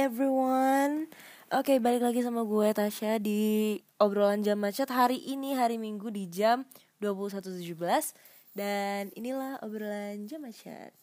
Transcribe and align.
everyone. 0.00 1.12
Oke 1.52 1.76
balik 1.76 2.00
lagi 2.00 2.24
sama 2.24 2.40
gue 2.48 2.72
Tasya 2.72 3.20
di 3.20 3.76
obrolan 4.00 4.40
jam 4.40 4.56
macet 4.56 4.88
Hari 4.88 5.20
ini 5.28 5.52
hari 5.52 5.76
minggu 5.76 6.08
di 6.08 6.24
jam 6.24 6.64
21.17 7.04 8.16
Dan 8.56 9.12
inilah 9.12 9.60
obrolan 9.60 10.24
jam 10.24 10.40
macet. 10.40 10.96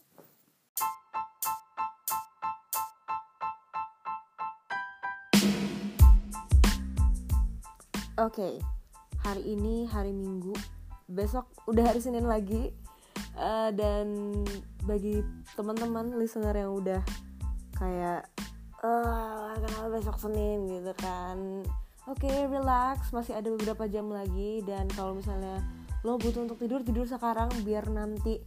Oke 8.17 8.57
hari 9.21 9.43
ini 9.45 9.85
hari 9.85 10.09
minggu. 10.09 10.57
Besok 11.05 11.45
udah 11.69 11.93
hari 11.93 12.01
Senin 12.01 12.25
lagi. 12.25 12.73
Uh, 13.37 13.69
Dan 13.77 14.41
bagi 14.89 15.21
teman-teman 15.53 16.17
listener 16.17 16.57
yang 16.57 16.73
udah 16.73 17.05
kayak 17.77 18.25
eh 18.85 19.53
kenapa 19.57 19.87
besok 19.89 20.17
Senin 20.21 20.69
gitu 20.69 20.93
kan. 21.01 21.65
Oke 22.07 22.29
okay, 22.29 22.45
relax. 22.45 23.09
Masih 23.09 23.33
ada 23.35 23.49
beberapa 23.49 23.89
jam 23.89 24.07
lagi. 24.13 24.61
Dan 24.61 24.85
kalau 24.93 25.17
misalnya 25.17 25.59
lo 26.05 26.21
butuh 26.21 26.45
untuk 26.45 26.61
tidur 26.61 26.85
tidur 26.85 27.09
sekarang 27.09 27.49
biar 27.65 27.89
nanti 27.89 28.37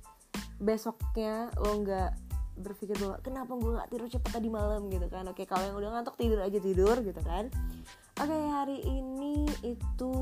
besoknya 0.63 1.51
lo 1.59 1.83
nggak 1.83 2.11
berpikir 2.61 2.93
bahwa 3.01 3.17
kenapa 3.25 3.53
gue 3.57 3.73
nggak 3.73 3.91
tidur 3.91 4.09
cepat 4.13 4.31
tadi 4.39 4.49
malam? 4.53 4.87
gitu 4.93 5.07
kan. 5.11 5.27
Oke 5.29 5.49
kalau 5.49 5.65
yang 5.67 5.77
udah 5.77 5.91
ngantuk 5.99 6.17
tidur 6.21 6.41
aja 6.45 6.59
tidur 6.61 6.97
gitu 7.03 7.21
kan. 7.27 7.51
Oke 8.21 8.37
hari 8.37 8.85
ini 8.85 9.49
itu 9.65 10.13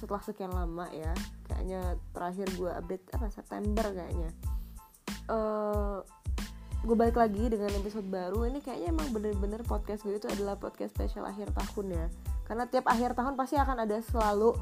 setelah 0.00 0.22
sekian 0.24 0.50
lama 0.50 0.88
ya 0.90 1.12
kayaknya 1.44 2.00
terakhir 2.16 2.48
gue 2.56 2.70
update 2.72 3.04
apa 3.14 3.26
September 3.30 3.86
kayaknya. 3.92 4.30
Uh, 5.28 6.00
gue 6.86 6.94
balik 6.94 7.18
lagi 7.18 7.50
dengan 7.50 7.70
episode 7.74 8.06
baru. 8.06 8.46
Ini 8.46 8.62
kayaknya 8.62 8.88
emang 8.94 9.08
bener-bener 9.10 9.60
podcast 9.66 10.06
gue 10.06 10.14
itu 10.14 10.30
adalah 10.30 10.54
podcast 10.54 10.94
spesial 10.94 11.26
akhir 11.26 11.50
tahun 11.54 11.86
ya 11.94 12.06
karena 12.48 12.64
tiap 12.64 12.88
akhir 12.88 13.12
tahun 13.12 13.36
pasti 13.36 13.60
akan 13.60 13.84
ada 13.84 14.00
selalu 14.00 14.56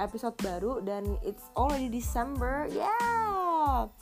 episode 0.00 0.36
baru 0.40 0.80
dan 0.80 1.04
it's 1.20 1.44
already 1.52 1.92
December. 1.92 2.64
Yeah! 2.72 3.92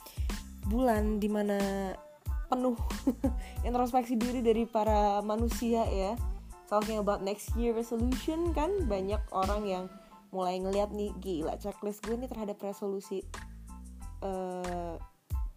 Bulan 0.71 1.19
di 1.19 1.27
mana 1.27 1.59
penuh 2.47 2.79
introspeksi 3.67 4.15
diri 4.15 4.39
dari 4.39 4.63
para 4.63 5.19
manusia 5.19 5.83
ya. 5.91 6.15
Talking 6.65 6.97
about 6.97 7.21
next 7.21 7.53
year 7.59 7.75
resolution 7.75 8.55
kan? 8.55 8.89
Banyak 8.89 9.21
orang 9.35 9.61
yang 9.67 9.85
mulai 10.33 10.57
ngeliat 10.59 10.91
nih 10.91 11.11
gila 11.19 11.55
checklist 11.59 12.03
gue 12.03 12.15
nih 12.17 12.27
terhadap 12.27 12.59
resolusi 12.59 13.23
uh, 14.19 14.99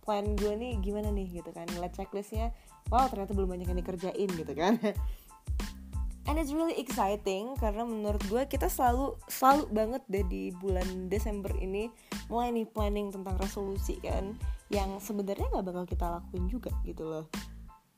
plan 0.08 0.24
gue 0.40 0.56
nih 0.56 0.80
gimana 0.80 1.12
nih 1.12 1.44
gitu 1.44 1.52
kan. 1.52 1.68
Ngeliat 1.68 1.92
checklistnya 1.92 2.48
wow 2.88 3.04
ternyata 3.12 3.36
belum 3.36 3.52
banyak 3.52 3.68
yang 3.68 3.80
dikerjain 3.84 4.28
gitu 4.32 4.52
kan. 4.56 4.80
And 6.28 6.36
it's 6.36 6.52
really 6.52 6.76
exciting 6.76 7.56
karena 7.56 7.84
menurut 7.84 8.20
gue 8.28 8.44
kita 8.48 8.68
selalu 8.72 9.16
selalu 9.28 9.64
banget 9.72 10.02
deh 10.08 10.24
di 10.28 10.52
bulan 10.56 11.08
Desember 11.12 11.52
ini 11.56 11.92
mulai 12.32 12.52
nih 12.52 12.68
planning 12.68 13.12
tentang 13.12 13.36
resolusi 13.40 13.96
kan 14.00 14.36
yang 14.68 15.00
sebenarnya 15.00 15.48
nggak 15.48 15.64
bakal 15.64 15.84
kita 15.84 16.20
lakuin 16.20 16.48
juga 16.48 16.72
gitu 16.88 17.04
loh. 17.04 17.24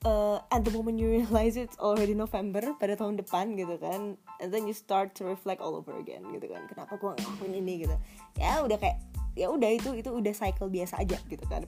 Uh, 0.07 0.41
at 0.55 0.65
the 0.65 0.73
moment 0.73 0.97
you 0.97 1.11
realize 1.11 1.59
it's 1.59 1.77
already 1.77 2.15
November 2.15 2.63
pada 2.79 2.97
tahun 2.97 3.21
depan 3.21 3.53
gitu 3.59 3.77
kan 3.77 4.17
and 4.41 4.49
then 4.49 4.65
you 4.65 4.73
start 4.73 5.13
to 5.13 5.27
reflect 5.27 5.59
all 5.59 5.75
over 5.75 5.95
again 5.99 6.23
gitu 6.31 6.47
kan. 6.51 6.67
Kenapa 6.71 6.99
gue 6.99 7.11
ngelakuin 7.11 7.55
ini 7.55 7.87
gitu. 7.87 7.95
Ya 8.39 8.63
udah 8.63 8.79
kayak 8.79 8.99
ya 9.35 9.51
udah 9.51 9.71
itu 9.75 9.91
itu 9.99 10.11
udah 10.11 10.35
cycle 10.35 10.71
biasa 10.71 11.03
aja 11.03 11.19
gitu 11.27 11.43
kan 11.51 11.67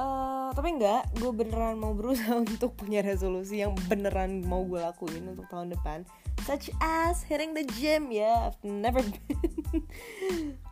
uh, 0.00 0.48
tapi 0.52 0.76
enggak 0.76 1.08
gue 1.16 1.32
beneran 1.32 1.76
mau 1.80 1.92
berusaha 1.92 2.36
untuk 2.44 2.76
punya 2.76 3.00
resolusi 3.04 3.60
yang 3.60 3.76
beneran 3.88 4.44
mau 4.44 4.64
gue 4.64 4.80
lakuin 4.80 5.36
untuk 5.36 5.48
tahun 5.48 5.72
depan. 5.72 6.04
Such 6.44 6.70
as 6.78 7.24
hitting 7.26 7.56
the 7.56 7.66
gym 7.76 8.12
ya 8.12 8.22
yeah, 8.22 8.36
I've 8.52 8.60
never 8.62 9.02
been. 9.02 10.54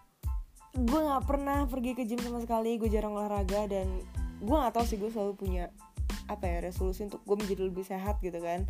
Gue 0.74 1.00
nggak 1.06 1.30
pernah 1.30 1.70
pergi 1.70 1.94
ke 1.94 2.02
gym 2.02 2.18
sama 2.18 2.42
sekali 2.42 2.74
gue 2.82 2.90
jarang 2.90 3.14
olahraga 3.14 3.70
dan 3.70 3.86
gue 4.42 4.56
nggak 4.58 4.74
tahu 4.74 4.82
sih 4.82 4.98
gue 4.98 5.06
selalu 5.06 5.38
punya 5.38 5.64
apa 6.26 6.50
ya 6.50 6.66
resolusi 6.66 7.06
untuk 7.06 7.22
gue 7.22 7.36
menjadi 7.38 7.62
lebih 7.70 7.86
sehat 7.86 8.18
gitu 8.18 8.42
kan. 8.42 8.66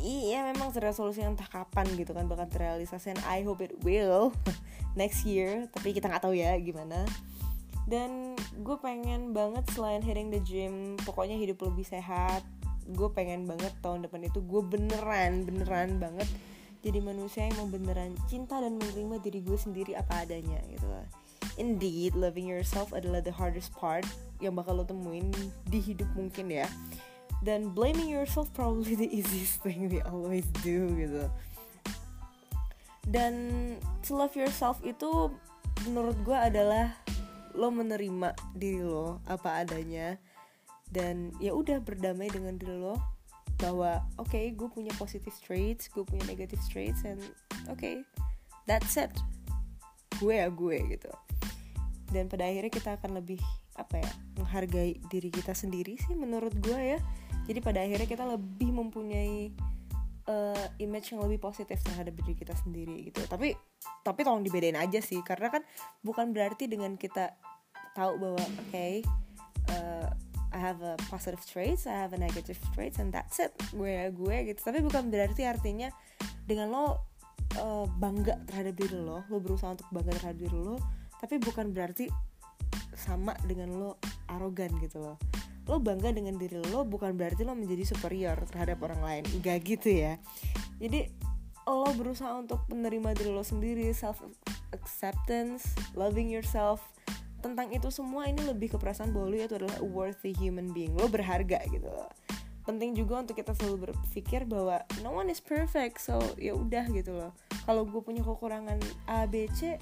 Iya 0.00 0.48
memang 0.48 0.72
resolusi 0.72 1.20
entah 1.20 1.44
kapan 1.44 1.84
gitu 2.00 2.16
kan 2.16 2.24
bakal 2.32 2.48
terrealisasi 2.48 3.12
and 3.12 3.22
I 3.28 3.44
hope 3.44 3.60
it 3.60 3.76
will 3.84 4.32
next 5.00 5.28
year 5.28 5.68
tapi 5.68 5.92
kita 5.92 6.08
nggak 6.08 6.24
tahu 6.24 6.32
ya 6.32 6.56
gimana. 6.56 7.04
Dan 7.84 8.32
gue 8.58 8.76
pengen 8.82 9.30
banget 9.30 9.64
selain 9.72 10.02
hitting 10.02 10.34
the 10.34 10.42
gym 10.42 10.98
pokoknya 11.06 11.38
hidup 11.38 11.62
lebih 11.62 11.86
sehat 11.86 12.42
gue 12.88 13.08
pengen 13.14 13.46
banget 13.46 13.70
tahun 13.84 14.04
depan 14.04 14.26
itu 14.26 14.42
gue 14.42 14.62
beneran 14.64 15.46
beneran 15.46 16.02
banget 16.02 16.26
jadi 16.82 17.02
manusia 17.02 17.46
yang 17.46 17.56
mau 17.58 17.68
beneran 17.70 18.14
cinta 18.30 18.58
dan 18.58 18.78
menerima 18.78 19.18
diri 19.22 19.40
gue 19.42 19.58
sendiri 19.58 19.98
apa 19.98 20.22
adanya 20.22 20.62
gitu 20.70 20.86
loh. 20.86 21.02
Indeed 21.58 22.14
loving 22.14 22.46
yourself 22.46 22.94
adalah 22.94 23.18
the 23.18 23.34
hardest 23.34 23.74
part 23.74 24.06
yang 24.38 24.54
bakal 24.54 24.78
lo 24.78 24.86
temuin 24.86 25.26
di 25.66 25.82
hidup 25.82 26.06
mungkin 26.14 26.54
ya. 26.54 26.70
Dan 27.42 27.74
blaming 27.74 28.06
yourself 28.06 28.46
probably 28.54 28.94
the 28.94 29.10
easiest 29.10 29.58
thing 29.58 29.90
we 29.90 29.98
always 30.06 30.46
do 30.62 30.86
gitu 30.94 31.26
dan 33.08 33.34
to 34.04 34.12
love 34.12 34.36
yourself 34.36 34.76
itu 34.84 35.32
menurut 35.88 36.16
gue 36.22 36.36
adalah 36.36 36.92
lo 37.58 37.74
menerima 37.74 38.38
diri 38.54 38.86
lo 38.86 39.18
apa 39.26 39.66
adanya 39.66 40.14
dan 40.94 41.34
ya 41.42 41.52
udah 41.52 41.82
berdamai 41.82 42.30
dengan 42.30 42.54
diri 42.54 42.78
lo 42.78 42.94
bahwa 43.58 44.06
oke 44.22 44.30
okay, 44.30 44.54
gue 44.54 44.70
punya 44.70 44.94
positive 44.94 45.34
traits 45.42 45.90
gue 45.90 46.06
punya 46.06 46.22
negative 46.30 46.62
traits 46.70 47.02
and 47.02 47.18
oke 47.66 47.74
okay, 47.74 48.06
that's 48.68 49.00
it. 49.00 49.10
Gue 50.20 50.36
ya 50.38 50.52
gue 50.52 50.76
gitu. 50.92 51.10
Dan 52.12 52.28
pada 52.28 52.44
akhirnya 52.44 52.70
kita 52.70 53.00
akan 53.00 53.18
lebih 53.18 53.40
apa 53.80 54.04
ya 54.04 54.10
menghargai 54.36 55.00
diri 55.08 55.32
kita 55.32 55.56
sendiri 55.56 55.96
sih 55.96 56.12
menurut 56.12 56.52
gue 56.60 56.76
ya. 56.76 57.00
Jadi 57.48 57.64
pada 57.64 57.80
akhirnya 57.80 58.04
kita 58.04 58.28
lebih 58.28 58.76
mempunyai 58.76 59.56
uh, 60.28 60.66
image 60.78 61.10
yang 61.16 61.24
lebih 61.24 61.40
positif 61.40 61.80
terhadap 61.82 62.14
diri 62.22 62.36
kita 62.36 62.54
sendiri 62.54 63.08
gitu 63.10 63.24
tapi 63.26 63.56
tapi 64.04 64.20
tolong 64.22 64.44
dibedain 64.44 64.76
aja 64.76 65.00
sih 65.00 65.24
karena 65.24 65.48
kan 65.48 65.62
bukan 66.04 66.30
berarti 66.30 66.68
dengan 66.68 66.94
kita 66.94 67.34
tahu 67.96 68.20
bahwa 68.20 68.38
oke 68.38 68.68
okay, 68.70 69.02
uh, 69.72 70.06
I 70.48 70.58
have 70.58 70.80
a 70.80 70.96
positive 71.12 71.44
traits, 71.44 71.84
I 71.84 71.92
have 71.92 72.16
a 72.16 72.20
negative 72.20 72.56
traits, 72.72 72.96
and 72.96 73.12
that's 73.12 73.36
it. 73.36 73.52
Gue 73.76 74.08
gue 74.08 74.36
gitu. 74.48 74.60
Tapi 74.64 74.80
bukan 74.80 75.12
berarti 75.12 75.44
artinya 75.44 75.92
dengan 76.48 76.72
lo 76.72 76.84
uh, 77.60 77.84
bangga 77.84 78.40
terhadap 78.48 78.74
diri 78.80 78.96
lo, 78.96 79.28
lo 79.28 79.36
berusaha 79.44 79.76
untuk 79.76 79.88
bangga 79.92 80.16
terhadap 80.16 80.38
diri 80.40 80.56
lo, 80.56 80.80
tapi 81.20 81.36
bukan 81.36 81.76
berarti 81.76 82.08
sama 82.96 83.36
dengan 83.44 83.76
lo 83.76 83.90
arogan 84.32 84.72
gitu 84.80 85.04
loh. 85.04 85.20
Lo 85.68 85.76
bangga 85.78 86.10
dengan 86.10 86.40
diri 86.40 86.58
lo 86.72 86.82
bukan 86.88 87.12
berarti 87.14 87.44
lo 87.44 87.52
menjadi 87.52 87.84
superior 87.92 88.40
terhadap 88.48 88.80
orang 88.80 89.04
lain. 89.04 89.22
Gak 89.44 89.68
gitu 89.68 89.92
ya. 89.92 90.16
Jadi 90.80 91.12
lo 91.68 91.92
berusaha 91.92 92.32
untuk 92.32 92.64
menerima 92.72 93.12
diri 93.12 93.28
lo 93.28 93.44
sendiri, 93.44 93.92
self 93.92 94.24
acceptance, 94.72 95.76
loving 95.92 96.32
yourself, 96.32 96.80
tentang 97.44 97.68
itu 97.70 97.92
semua 97.92 98.24
ini 98.24 98.40
lebih 98.48 98.72
ke 98.72 98.76
perasaan 98.80 99.12
bahwa 99.12 99.28
lu 99.28 99.36
itu 99.36 99.60
adalah 99.60 99.76
worthy 99.84 100.32
human 100.32 100.72
being. 100.72 100.96
Lo 100.96 101.12
berharga 101.12 101.60
gitu 101.68 101.84
loh. 101.84 102.08
Penting 102.64 102.92
juga 102.92 103.24
untuk 103.24 103.36
kita 103.36 103.56
selalu 103.56 103.92
berpikir 103.92 104.44
bahwa 104.44 104.84
no 105.00 105.16
one 105.16 105.32
is 105.32 105.40
perfect 105.40 106.04
so 106.04 106.20
ya 106.36 106.52
udah 106.52 106.84
gitu 106.92 107.16
loh. 107.16 107.32
Kalau 107.64 107.84
gue 107.84 108.00
punya 108.00 108.20
kekurangan 108.24 108.80
A 109.08 109.28
B 109.28 109.48
C 109.52 109.76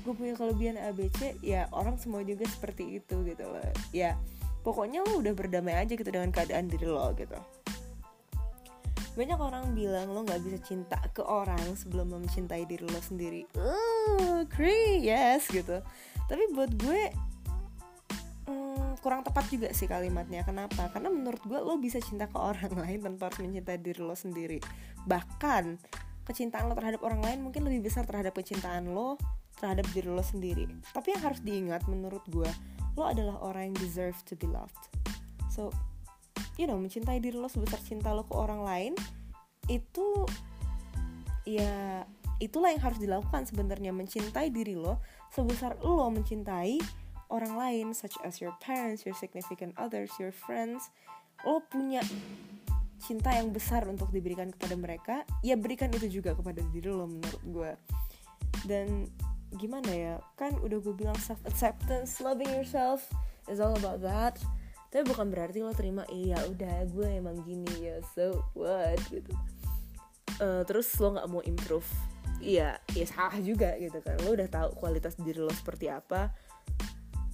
gue 0.00 0.14
punya 0.16 0.32
kelebihan 0.32 0.80
A 0.80 0.96
B 0.96 1.12
C 1.20 1.36
ya 1.44 1.68
orang 1.76 2.00
semua 2.00 2.24
juga 2.24 2.48
seperti 2.48 2.96
itu 2.96 3.20
gitu 3.28 3.44
loh. 3.44 3.60
Ya 3.92 4.16
pokoknya 4.60 5.04
lo 5.04 5.20
udah 5.24 5.32
berdamai 5.32 5.76
aja 5.80 5.92
gitu 5.96 6.08
dengan 6.08 6.30
keadaan 6.32 6.68
diri 6.68 6.86
lo 6.88 7.12
gitu. 7.16 7.36
Banyak 9.18 9.40
orang 9.42 9.74
bilang 9.74 10.14
lo 10.14 10.22
nggak 10.22 10.40
bisa 10.46 10.58
cinta 10.62 10.96
ke 11.10 11.20
orang 11.24 11.60
sebelum 11.74 12.14
mencintai 12.14 12.64
diri 12.64 12.86
lo 12.86 13.00
sendiri. 13.02 13.42
Uh, 13.58 14.46
agree 14.46 15.02
yes 15.02 15.50
gitu. 15.50 15.82
Tapi 16.30 16.42
buat 16.54 16.70
gue 16.78 17.10
hmm, 18.46 19.02
kurang 19.02 19.26
tepat 19.26 19.50
juga 19.50 19.68
sih 19.74 19.90
kalimatnya. 19.90 20.46
Kenapa? 20.46 20.88
Karena 20.94 21.10
menurut 21.10 21.42
gue 21.42 21.58
lo 21.58 21.74
bisa 21.80 21.98
cinta 21.98 22.30
ke 22.30 22.38
orang 22.38 22.70
lain 22.86 23.02
tanpa 23.02 23.32
harus 23.32 23.42
mencintai 23.42 23.82
diri 23.82 24.00
lo 24.00 24.14
sendiri. 24.14 24.62
Bahkan 25.04 25.64
kecintaan 26.30 26.70
lo 26.70 26.78
terhadap 26.78 27.02
orang 27.02 27.20
lain 27.26 27.38
mungkin 27.42 27.66
lebih 27.66 27.90
besar 27.90 28.06
terhadap 28.06 28.38
kecintaan 28.38 28.94
lo 28.94 29.18
terhadap 29.58 29.84
diri 29.90 30.06
lo 30.06 30.22
sendiri. 30.22 30.70
Tapi 30.94 31.18
yang 31.18 31.22
harus 31.26 31.40
diingat 31.42 31.82
menurut 31.90 32.22
gue 32.30 32.48
lo 33.00 33.08
adalah 33.08 33.40
orang 33.40 33.72
yang 33.72 33.76
deserve 33.80 34.16
to 34.28 34.36
be 34.36 34.44
loved. 34.44 34.92
So 35.48 35.72
you 36.60 36.68
know 36.68 36.76
mencintai 36.76 37.24
diri 37.24 37.40
lo 37.40 37.48
sebesar 37.48 37.80
cinta 37.80 38.12
lo 38.12 38.28
ke 38.28 38.36
orang 38.36 38.60
lain 38.60 38.92
itu 39.72 40.28
ya 41.48 42.04
itulah 42.36 42.68
yang 42.68 42.84
harus 42.84 43.00
dilakukan 43.00 43.48
sebenarnya. 43.48 43.96
Mencintai 43.96 44.52
diri 44.52 44.76
lo 44.76 45.00
sebesar 45.32 45.80
lo 45.80 46.12
mencintai 46.12 46.76
orang 47.32 47.56
lain 47.56 47.86
such 47.96 48.20
as 48.20 48.44
your 48.44 48.52
parents, 48.60 49.08
your 49.08 49.16
significant 49.16 49.72
others, 49.80 50.12
your 50.20 50.36
friends. 50.36 50.92
Lo 51.48 51.64
punya 51.64 52.04
cinta 53.00 53.32
yang 53.32 53.48
besar 53.48 53.88
untuk 53.88 54.12
diberikan 54.12 54.52
kepada 54.52 54.76
mereka 54.76 55.14
ya 55.40 55.56
berikan 55.56 55.88
itu 55.88 56.20
juga 56.20 56.36
kepada 56.36 56.60
diri 56.68 56.92
lo 56.92 57.08
menurut 57.08 57.42
gue 57.48 57.72
dan 58.68 59.08
gimana 59.58 59.90
ya 59.90 60.14
kan 60.38 60.54
udah 60.62 60.78
gue 60.78 60.94
bilang 60.94 61.18
self 61.18 61.42
acceptance 61.42 62.22
loving 62.22 62.50
yourself 62.54 63.02
is 63.50 63.58
all 63.58 63.74
about 63.74 63.98
that. 63.98 64.38
Tapi 64.90 65.06
bukan 65.06 65.30
berarti 65.30 65.62
lo 65.62 65.70
terima 65.70 66.02
iya 66.10 66.38
udah 66.50 66.86
gue 66.90 67.08
emang 67.18 67.42
gini 67.46 67.90
ya 67.90 68.02
so 68.14 68.42
what? 68.54 68.98
gitu. 69.10 69.30
Uh, 70.42 70.62
terus 70.66 70.90
lo 70.98 71.14
nggak 71.18 71.28
mau 71.30 71.42
improve. 71.46 71.86
Iya 72.40 72.78
ya 72.94 73.06
salah 73.06 73.38
juga 73.42 73.74
gitu 73.78 73.98
kan. 74.02 74.18
Lo 74.22 74.34
udah 74.34 74.48
tahu 74.50 74.68
kualitas 74.78 75.18
diri 75.18 75.38
lo 75.38 75.52
seperti 75.54 75.90
apa. 75.90 76.30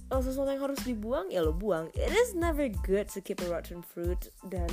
Oh, 0.07 0.23
sesuatu 0.23 0.47
yang 0.55 0.63
harus 0.63 0.79
dibuang 0.87 1.27
ya 1.27 1.43
lo 1.43 1.51
buang. 1.51 1.91
It 1.91 2.13
is 2.15 2.31
never 2.31 2.71
good 2.85 3.11
to 3.11 3.19
keep 3.19 3.43
a 3.43 3.47
rotten 3.51 3.83
fruit. 3.83 4.31
Dan 4.47 4.69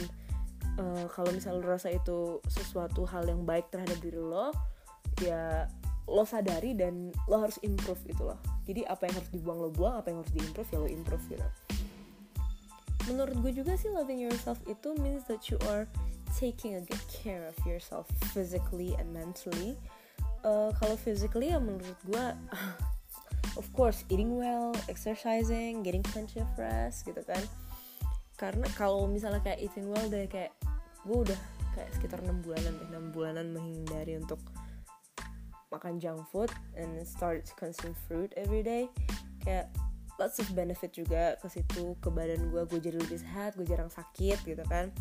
uh, 0.79 1.07
kalau 1.11 1.33
misalnya 1.35 1.61
lo 1.61 1.67
rasa 1.75 1.91
itu 1.91 2.39
sesuatu 2.47 3.03
hal 3.09 3.27
yang 3.27 3.43
baik 3.43 3.69
terhadap 3.73 3.99
diri 3.99 4.21
lo 4.21 4.55
ya 5.23 5.71
lo 6.05 6.25
sadari 6.29 6.77
dan 6.77 7.09
lo 7.29 7.41
harus 7.41 7.57
improve 7.65 8.01
gitu 8.05 8.29
loh. 8.29 8.39
Jadi 8.69 8.85
apa 8.85 9.09
yang 9.09 9.15
harus 9.17 9.31
dibuang 9.33 9.59
lo 9.61 9.71
buang 9.73 10.01
apa 10.01 10.13
yang 10.13 10.21
harus 10.21 10.33
diimprove 10.37 10.69
ya 10.69 10.79
lo 10.81 10.89
improve 10.89 11.25
gitu. 11.33 11.49
Menurut 13.09 13.37
gue 13.45 13.53
juga 13.53 13.77
sih 13.77 13.93
loving 13.93 14.21
yourself 14.21 14.61
itu 14.65 14.97
means 15.01 15.25
that 15.29 15.53
you 15.53 15.61
are 15.69 15.85
taking 16.37 16.77
a 16.77 16.83
good 16.85 17.05
care 17.09 17.45
of 17.45 17.57
yourself 17.65 18.09
physically 18.33 18.97
and 18.97 19.09
mentally. 19.13 19.77
Uh, 20.45 20.73
kalau 20.77 20.97
physically 20.97 21.53
ya 21.53 21.61
menurut 21.61 21.97
gue 22.05 22.25
of 23.61 23.67
course 23.73 24.05
eating 24.13 24.37
well 24.37 24.77
exercising 24.93 25.81
getting 25.81 26.05
plenty 26.05 26.41
of 26.41 26.49
rest 26.61 27.05
gitu 27.09 27.21
kan. 27.25 27.41
Karena 28.37 28.69
kalau 28.77 29.09
misalnya 29.09 29.41
kayak 29.41 29.61
eating 29.65 29.89
well 29.89 30.05
deh 30.09 30.29
kayak 30.29 30.53
gue 31.05 31.17
udah 31.29 31.41
kayak 31.77 31.91
sekitar 31.97 32.21
enam 32.25 32.41
bulanan 32.41 32.73
deh 32.77 32.89
enam 32.93 33.05
bulanan 33.13 33.47
menghindari 33.53 34.17
untuk 34.17 34.41
makan 35.75 35.99
junk 35.99 36.23
food 36.31 36.51
and 36.79 36.95
start 37.03 37.43
to 37.43 37.53
consume 37.59 37.99
fruit 38.07 38.31
every 38.39 38.63
day. 38.63 38.87
Kayak 39.43 39.75
lots 40.19 40.39
of 40.39 40.47
benefit 40.55 40.95
juga 40.95 41.35
ke 41.43 41.51
situ 41.51 41.99
ke 41.99 42.09
badan 42.11 42.51
gue 42.55 42.63
gue 42.71 42.79
jadi 42.79 42.97
lebih 42.99 43.19
sehat 43.19 43.59
gue 43.59 43.67
jarang 43.67 43.91
sakit 43.91 44.39
gitu 44.47 44.65
kan. 44.71 44.95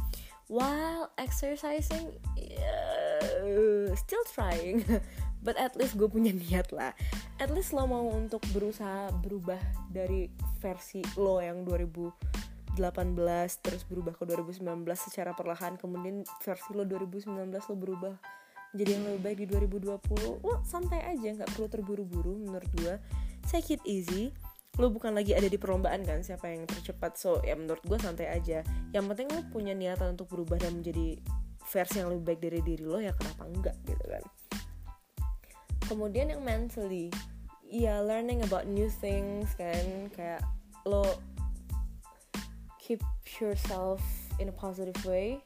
While 0.49 1.13
exercising 1.21 2.17
yeah, 2.35 3.93
still 3.95 4.25
trying 4.33 4.83
but 5.45 5.55
at 5.61 5.77
least 5.77 5.95
gue 5.95 6.09
punya 6.09 6.33
niat 6.33 6.73
lah. 6.73 6.97
At 7.37 7.53
least 7.53 7.71
lo 7.77 7.85
mau 7.85 8.09
untuk 8.09 8.41
berusaha 8.51 9.13
berubah 9.21 9.59
dari 9.93 10.33
versi 10.57 11.05
lo 11.19 11.37
yang 11.39 11.61
2018 11.67 12.79
terus 13.61 13.83
berubah 13.85 14.17
ke 14.17 14.25
2019 14.25 14.65
secara 14.97 15.37
perlahan 15.37 15.77
kemudian 15.77 16.25
versi 16.41 16.73
lo 16.73 16.83
2019 16.87 17.53
lo 17.53 17.75
berubah 17.77 18.15
jadi 18.73 18.97
yang 18.97 19.05
lebih 19.05 19.21
baik 19.21 19.37
di 19.45 19.47
2020 19.53 20.41
lo 20.41 20.65
santai 20.65 21.05
aja 21.05 21.29
nggak 21.29 21.49
perlu 21.53 21.67
terburu-buru 21.69 22.33
menurut 22.41 22.71
gue 22.81 22.97
take 23.45 23.77
it 23.77 23.81
easy. 23.85 24.33
Lo 24.81 24.89
bukan 24.89 25.13
lagi 25.13 25.37
ada 25.37 25.45
di 25.45 25.61
perlombaan 25.61 26.01
kan 26.01 26.25
siapa 26.25 26.49
yang 26.49 26.65
tercepat. 26.65 27.13
So 27.13 27.37
ya 27.45 27.53
menurut 27.53 27.85
gue 27.85 27.99
santai 28.01 28.33
aja. 28.33 28.65
Yang 28.89 29.05
penting 29.13 29.27
lo 29.29 29.41
punya 29.53 29.77
niatan 29.77 30.17
untuk 30.17 30.33
berubah 30.33 30.57
dan 30.57 30.81
menjadi 30.81 31.21
versi 31.69 32.01
yang 32.01 32.09
lebih 32.09 32.33
baik 32.33 32.39
dari 32.41 32.59
diri 32.65 32.83
lo 32.83 32.97
ya 32.97 33.13
kenapa 33.13 33.45
enggak 33.45 33.77
gitu 33.85 34.05
kan. 34.09 34.23
Kemudian 35.85 36.33
yang 36.33 36.41
mentally 36.41 37.13
ya 37.69 38.01
learning 38.01 38.41
about 38.41 38.65
new 38.65 38.89
things 38.89 39.53
kan. 39.53 40.09
Kayak 40.17 40.41
lo 40.89 41.05
keep 42.81 43.05
yourself 43.37 44.01
in 44.41 44.49
a 44.49 44.55
positive 44.55 44.97
way. 45.05 45.37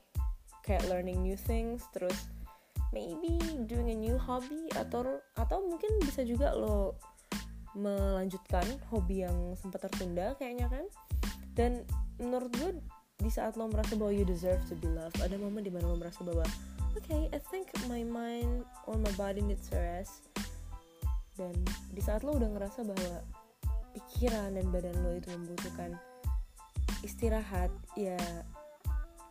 Kayak 0.64 0.88
learning 0.88 1.20
new 1.20 1.36
things 1.36 1.84
terus 1.92 2.32
maybe 2.96 3.40
doing 3.68 3.92
a 3.92 3.98
new 3.98 4.16
hobby 4.16 4.70
atau 4.76 5.20
atau 5.36 5.58
mungkin 5.66 6.00
bisa 6.04 6.24
juga 6.24 6.56
lo 6.56 6.96
melanjutkan 7.78 8.66
hobi 8.90 9.28
yang 9.28 9.54
sempat 9.60 9.86
tertunda 9.90 10.34
kayaknya 10.40 10.68
kan? 10.72 10.86
Dan 11.54 11.86
menurut 12.18 12.50
gue 12.58 12.72
di 13.18 13.30
saat 13.34 13.58
lo 13.58 13.66
merasa 13.70 13.98
bahwa 13.98 14.14
you 14.14 14.26
deserve 14.26 14.62
to 14.70 14.78
be 14.78 14.90
loved 14.90 15.18
ada 15.22 15.38
momen 15.38 15.66
di 15.66 15.74
mana 15.74 15.90
lo 15.90 15.98
merasa 15.98 16.22
bahwa 16.22 16.46
okay 16.98 17.30
I 17.34 17.40
think 17.50 17.70
my 17.90 18.06
mind 18.06 18.66
or 18.86 18.98
my 18.98 19.12
body 19.18 19.42
needs 19.42 19.70
rest. 19.74 20.30
Dan 21.38 21.54
di 21.94 22.02
saat 22.02 22.26
lo 22.26 22.34
udah 22.34 22.50
ngerasa 22.50 22.82
bahwa 22.82 23.22
pikiran 23.94 24.58
dan 24.58 24.66
badan 24.70 24.98
lo 25.02 25.18
itu 25.18 25.30
membutuhkan 25.34 25.98
istirahat 27.06 27.70
ya 27.94 28.18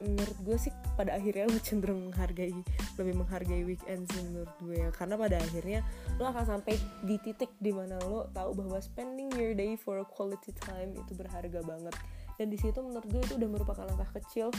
menurut 0.01 0.39
gue 0.45 0.57
sih 0.61 0.73
pada 0.95 1.17
akhirnya 1.17 1.49
lo 1.49 1.59
cenderung 1.61 2.11
menghargai 2.11 2.53
lebih 3.01 3.15
menghargai 3.17 3.63
weekend 3.65 4.05
sih 4.13 4.23
menurut 4.29 4.53
gue 4.61 4.77
ya. 4.77 4.89
Karena 4.93 5.15
pada 5.17 5.37
akhirnya 5.41 5.81
lo 6.21 6.29
akan 6.29 6.45
sampai 6.45 6.75
di 7.05 7.17
titik 7.21 7.53
di 7.61 7.73
mana 7.73 7.97
lo 8.05 8.29
tahu 8.33 8.53
bahwa 8.57 8.79
spending 8.81 9.33
your 9.37 9.57
day 9.57 9.75
for 9.75 10.01
quality 10.05 10.53
time 10.57 10.93
itu 10.97 11.13
berharga 11.17 11.61
banget. 11.65 11.95
Dan 12.37 12.53
di 12.53 12.59
situ 12.61 12.79
menurut 12.85 13.09
gue 13.09 13.23
itu 13.25 13.35
udah 13.41 13.49
merupakan 13.49 13.85
langkah 13.89 14.11
kecil 14.21 14.53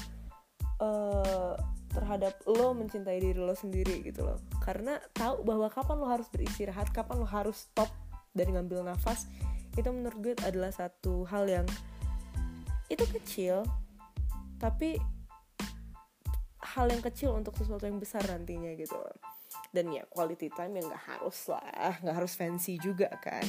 uh, 0.81 1.53
terhadap 1.93 2.37
lo 2.49 2.73
mencintai 2.73 3.21
diri 3.21 3.37
lo 3.37 3.53
sendiri 3.53 4.01
gitu 4.01 4.25
loh. 4.25 4.41
Karena 4.61 4.97
tahu 5.13 5.45
bahwa 5.45 5.69
kapan 5.69 5.97
lo 6.01 6.07
harus 6.09 6.27
beristirahat 6.33 6.89
kapan 6.93 7.21
lo 7.21 7.27
harus 7.29 7.69
stop 7.69 7.89
dari 8.37 8.53
ngambil 8.53 8.85
nafas 8.85 9.25
itu 9.77 9.89
menurut 9.93 10.17
gue 10.21 10.33
adalah 10.41 10.73
satu 10.73 11.25
hal 11.29 11.45
yang 11.45 11.67
itu 12.89 13.05
kecil 13.13 13.61
tapi 14.57 14.97
hal 16.77 16.93
yang 16.93 17.01
kecil 17.01 17.33
untuk 17.33 17.57
sesuatu 17.57 17.89
yang 17.89 17.97
besar 17.97 18.21
nantinya 18.29 18.69
gitu. 18.77 19.01
Dan 19.73 19.89
ya 19.89 20.05
quality 20.13 20.53
time 20.53 20.77
yang 20.77 20.85
nggak 20.85 21.05
harus 21.09 21.49
lah 21.49 21.97
nggak 22.05 22.15
harus 22.21 22.33
fancy 22.37 22.77
juga 22.77 23.09
kan. 23.17 23.41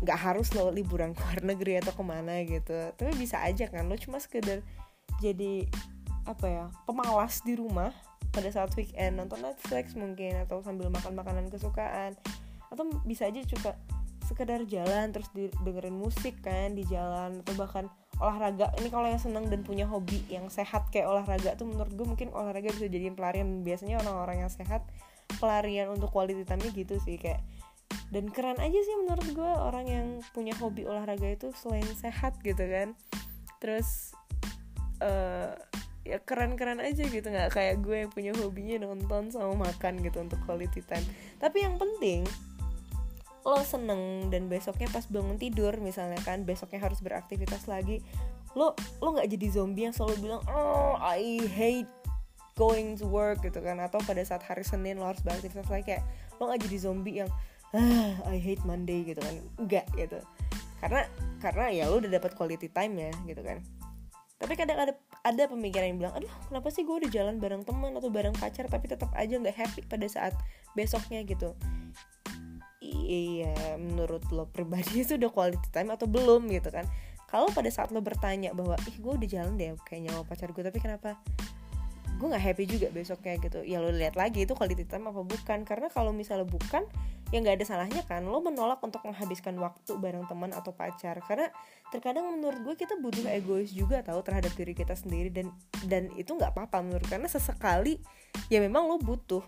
Nggak 0.00 0.18
harus 0.18 0.48
lo 0.56 0.72
liburan 0.72 1.12
ke 1.16 1.20
luar 1.20 1.40
negeri 1.44 1.84
atau 1.84 1.92
ke 1.92 2.00
mana 2.00 2.40
gitu. 2.48 2.96
Tapi 2.96 3.12
bisa 3.20 3.44
aja 3.44 3.68
kan 3.68 3.84
lo 3.84 4.00
cuma 4.00 4.16
sekedar 4.16 4.64
jadi 5.20 5.68
apa 6.26 6.46
ya 6.50 6.64
pemalas 6.88 7.44
di 7.44 7.54
rumah 7.54 7.92
pada 8.32 8.48
saat 8.48 8.72
weekend. 8.74 9.20
Nonton 9.20 9.44
Netflix 9.44 9.92
mungkin 9.92 10.48
atau 10.48 10.64
sambil 10.64 10.88
makan 10.88 11.12
makanan 11.12 11.52
kesukaan. 11.52 12.16
Atau 12.72 12.88
bisa 13.04 13.28
aja 13.28 13.44
juga 13.44 13.76
sekedar 14.26 14.66
jalan 14.66 15.14
terus 15.14 15.30
dengerin 15.36 15.94
musik 15.94 16.40
kan 16.40 16.72
di 16.72 16.88
jalan. 16.88 17.44
Atau 17.44 17.54
bahkan 17.60 17.92
olahraga 18.16 18.72
ini 18.80 18.88
kalau 18.88 19.08
yang 19.08 19.20
seneng 19.20 19.52
dan 19.52 19.60
punya 19.60 19.84
hobi 19.84 20.24
yang 20.32 20.48
sehat 20.48 20.88
kayak 20.88 21.04
olahraga 21.04 21.52
tuh 21.54 21.68
menurut 21.68 21.92
gue 21.92 22.06
mungkin 22.06 22.28
olahraga 22.32 22.72
bisa 22.72 22.88
jadi 22.88 23.12
pelarian. 23.12 23.60
Biasanya 23.60 24.00
orang-orang 24.00 24.46
yang 24.46 24.52
sehat 24.52 24.84
pelarian 25.36 25.92
untuk 25.92 26.08
quality 26.08 26.46
time 26.48 26.64
gitu 26.72 26.96
sih 27.02 27.20
kayak 27.20 27.44
dan 28.10 28.30
keren 28.30 28.58
aja 28.62 28.78
sih 28.78 28.96
menurut 29.02 29.28
gue 29.34 29.50
orang 29.50 29.86
yang 29.86 30.06
punya 30.30 30.54
hobi 30.56 30.86
olahraga 30.86 31.26
itu 31.26 31.52
selain 31.58 31.86
sehat 31.98 32.38
gitu 32.40 32.62
kan. 32.62 32.94
Terus 33.60 34.14
uh, 35.02 35.52
ya 36.06 36.22
keren-keren 36.22 36.78
aja 36.78 37.02
gitu 37.02 37.26
nggak 37.26 37.50
kayak 37.50 37.82
gue 37.82 38.06
yang 38.06 38.10
punya 38.14 38.32
hobinya 38.38 38.86
nonton 38.86 39.34
sama 39.34 39.68
makan 39.68 40.00
gitu 40.00 40.22
untuk 40.22 40.38
quality 40.46 40.80
time. 40.86 41.04
Tapi 41.42 41.66
yang 41.66 41.76
penting 41.76 42.24
lo 43.46 43.62
seneng 43.62 44.26
dan 44.26 44.50
besoknya 44.50 44.90
pas 44.90 45.06
bangun 45.06 45.38
tidur 45.38 45.78
misalnya 45.78 46.18
kan 46.26 46.42
besoknya 46.42 46.82
harus 46.82 46.98
beraktivitas 46.98 47.70
lagi 47.70 48.02
lo 48.58 48.74
lo 48.98 49.14
nggak 49.14 49.30
jadi 49.30 49.46
zombie 49.54 49.86
yang 49.86 49.94
selalu 49.94 50.26
bilang 50.26 50.42
oh 50.50 50.98
I 50.98 51.38
hate 51.46 51.86
going 52.56 52.96
to 52.96 53.06
work 53.06 53.44
gitu 53.44 53.60
kan. 53.60 53.78
Atau 53.78 54.00
pada 54.02 54.24
saat 54.24 54.42
hari 54.42 54.64
Senin 54.64 54.98
lo 54.98 55.06
harus 55.06 55.20
beraktivitas 55.22 55.68
lagi 55.68 55.94
kayak 55.94 56.02
lo 56.40 56.50
nggak 56.50 56.64
jadi 56.66 56.76
zombie 56.80 57.22
yang 57.22 57.30
ah 57.76 58.16
I 58.32 58.40
hate 58.40 58.64
Monday 58.64 59.04
gitu 59.04 59.20
kan. 59.20 59.36
Enggak 59.60 59.86
gitu. 59.94 60.18
Karena 60.80 61.04
karena 61.38 61.64
ya 61.70 61.84
lo 61.92 62.00
udah 62.00 62.10
dapat 62.10 62.32
quality 62.34 62.72
time 62.72 62.96
ya 62.96 63.12
gitu 63.28 63.44
kan. 63.44 63.60
Tapi 64.36 64.52
kadang 64.56 64.80
ada 64.80 64.92
ada 65.24 65.42
pemikiran 65.48 65.86
yang 65.92 66.00
bilang 66.00 66.14
aduh 66.16 66.32
kenapa 66.48 66.68
sih 66.72 66.84
gue 66.84 66.92
udah 66.92 67.10
jalan 67.12 67.40
bareng 67.40 67.64
teman 67.64 67.92
atau 67.96 68.08
bareng 68.12 68.36
pacar 68.36 68.68
tapi 68.68 68.88
tetap 68.88 69.08
aja 69.16 69.36
nggak 69.36 69.56
happy 69.56 69.80
pada 69.88 70.06
saat 70.06 70.36
besoknya 70.76 71.24
gitu 71.24 71.56
iya 72.90 73.74
menurut 73.78 74.22
lo 74.30 74.46
pribadi 74.50 75.02
itu 75.02 75.18
udah 75.18 75.30
quality 75.30 75.68
time 75.72 75.90
atau 75.94 76.06
belum 76.06 76.46
gitu 76.50 76.70
kan? 76.70 76.86
Kalau 77.26 77.50
pada 77.50 77.68
saat 77.68 77.90
lo 77.90 77.98
bertanya 77.98 78.54
bahwa 78.54 78.78
ih 78.86 78.96
gue 78.96 79.12
udah 79.18 79.28
jalan 79.28 79.58
deh 79.58 79.74
kayaknya 79.82 80.14
sama 80.14 80.24
pacar 80.24 80.54
gue 80.54 80.62
tapi 80.62 80.78
kenapa 80.78 81.18
gue 82.16 82.26
nggak 82.32 82.44
happy 82.48 82.64
juga 82.64 82.88
besoknya? 82.88 83.36
gitu. 83.42 83.60
Ya 83.66 83.82
lo 83.82 83.92
lihat 83.92 84.16
lagi 84.16 84.48
itu 84.48 84.56
quality 84.56 84.88
time 84.88 85.12
apa 85.12 85.20
bukan. 85.20 85.68
Karena 85.68 85.92
kalau 85.92 86.16
misalnya 86.16 86.48
bukan 86.48 86.86
ya 87.34 87.42
nggak 87.42 87.60
ada 87.60 87.64
salahnya 87.66 88.02
kan. 88.08 88.24
Lo 88.24 88.40
menolak 88.40 88.80
untuk 88.80 89.04
menghabiskan 89.04 89.58
waktu 89.60 89.98
bareng 90.00 90.24
teman 90.30 90.54
atau 90.56 90.72
pacar. 90.72 91.20
Karena 91.26 91.52
terkadang 91.92 92.30
menurut 92.32 92.62
gue 92.64 92.74
kita 92.78 92.96
butuh 92.98 93.26
egois 93.28 93.70
juga 93.74 94.00
tahu 94.00 94.24
terhadap 94.24 94.54
diri 94.56 94.72
kita 94.72 94.96
sendiri 94.96 95.28
dan 95.28 95.52
dan 95.86 96.08
itu 96.16 96.32
nggak 96.34 96.56
apa-apa 96.56 96.82
menurut 96.82 97.06
karena 97.06 97.30
sesekali 97.30 98.02
ya 98.50 98.58
memang 98.58 98.90
lo 98.90 98.98
butuh 98.98 99.44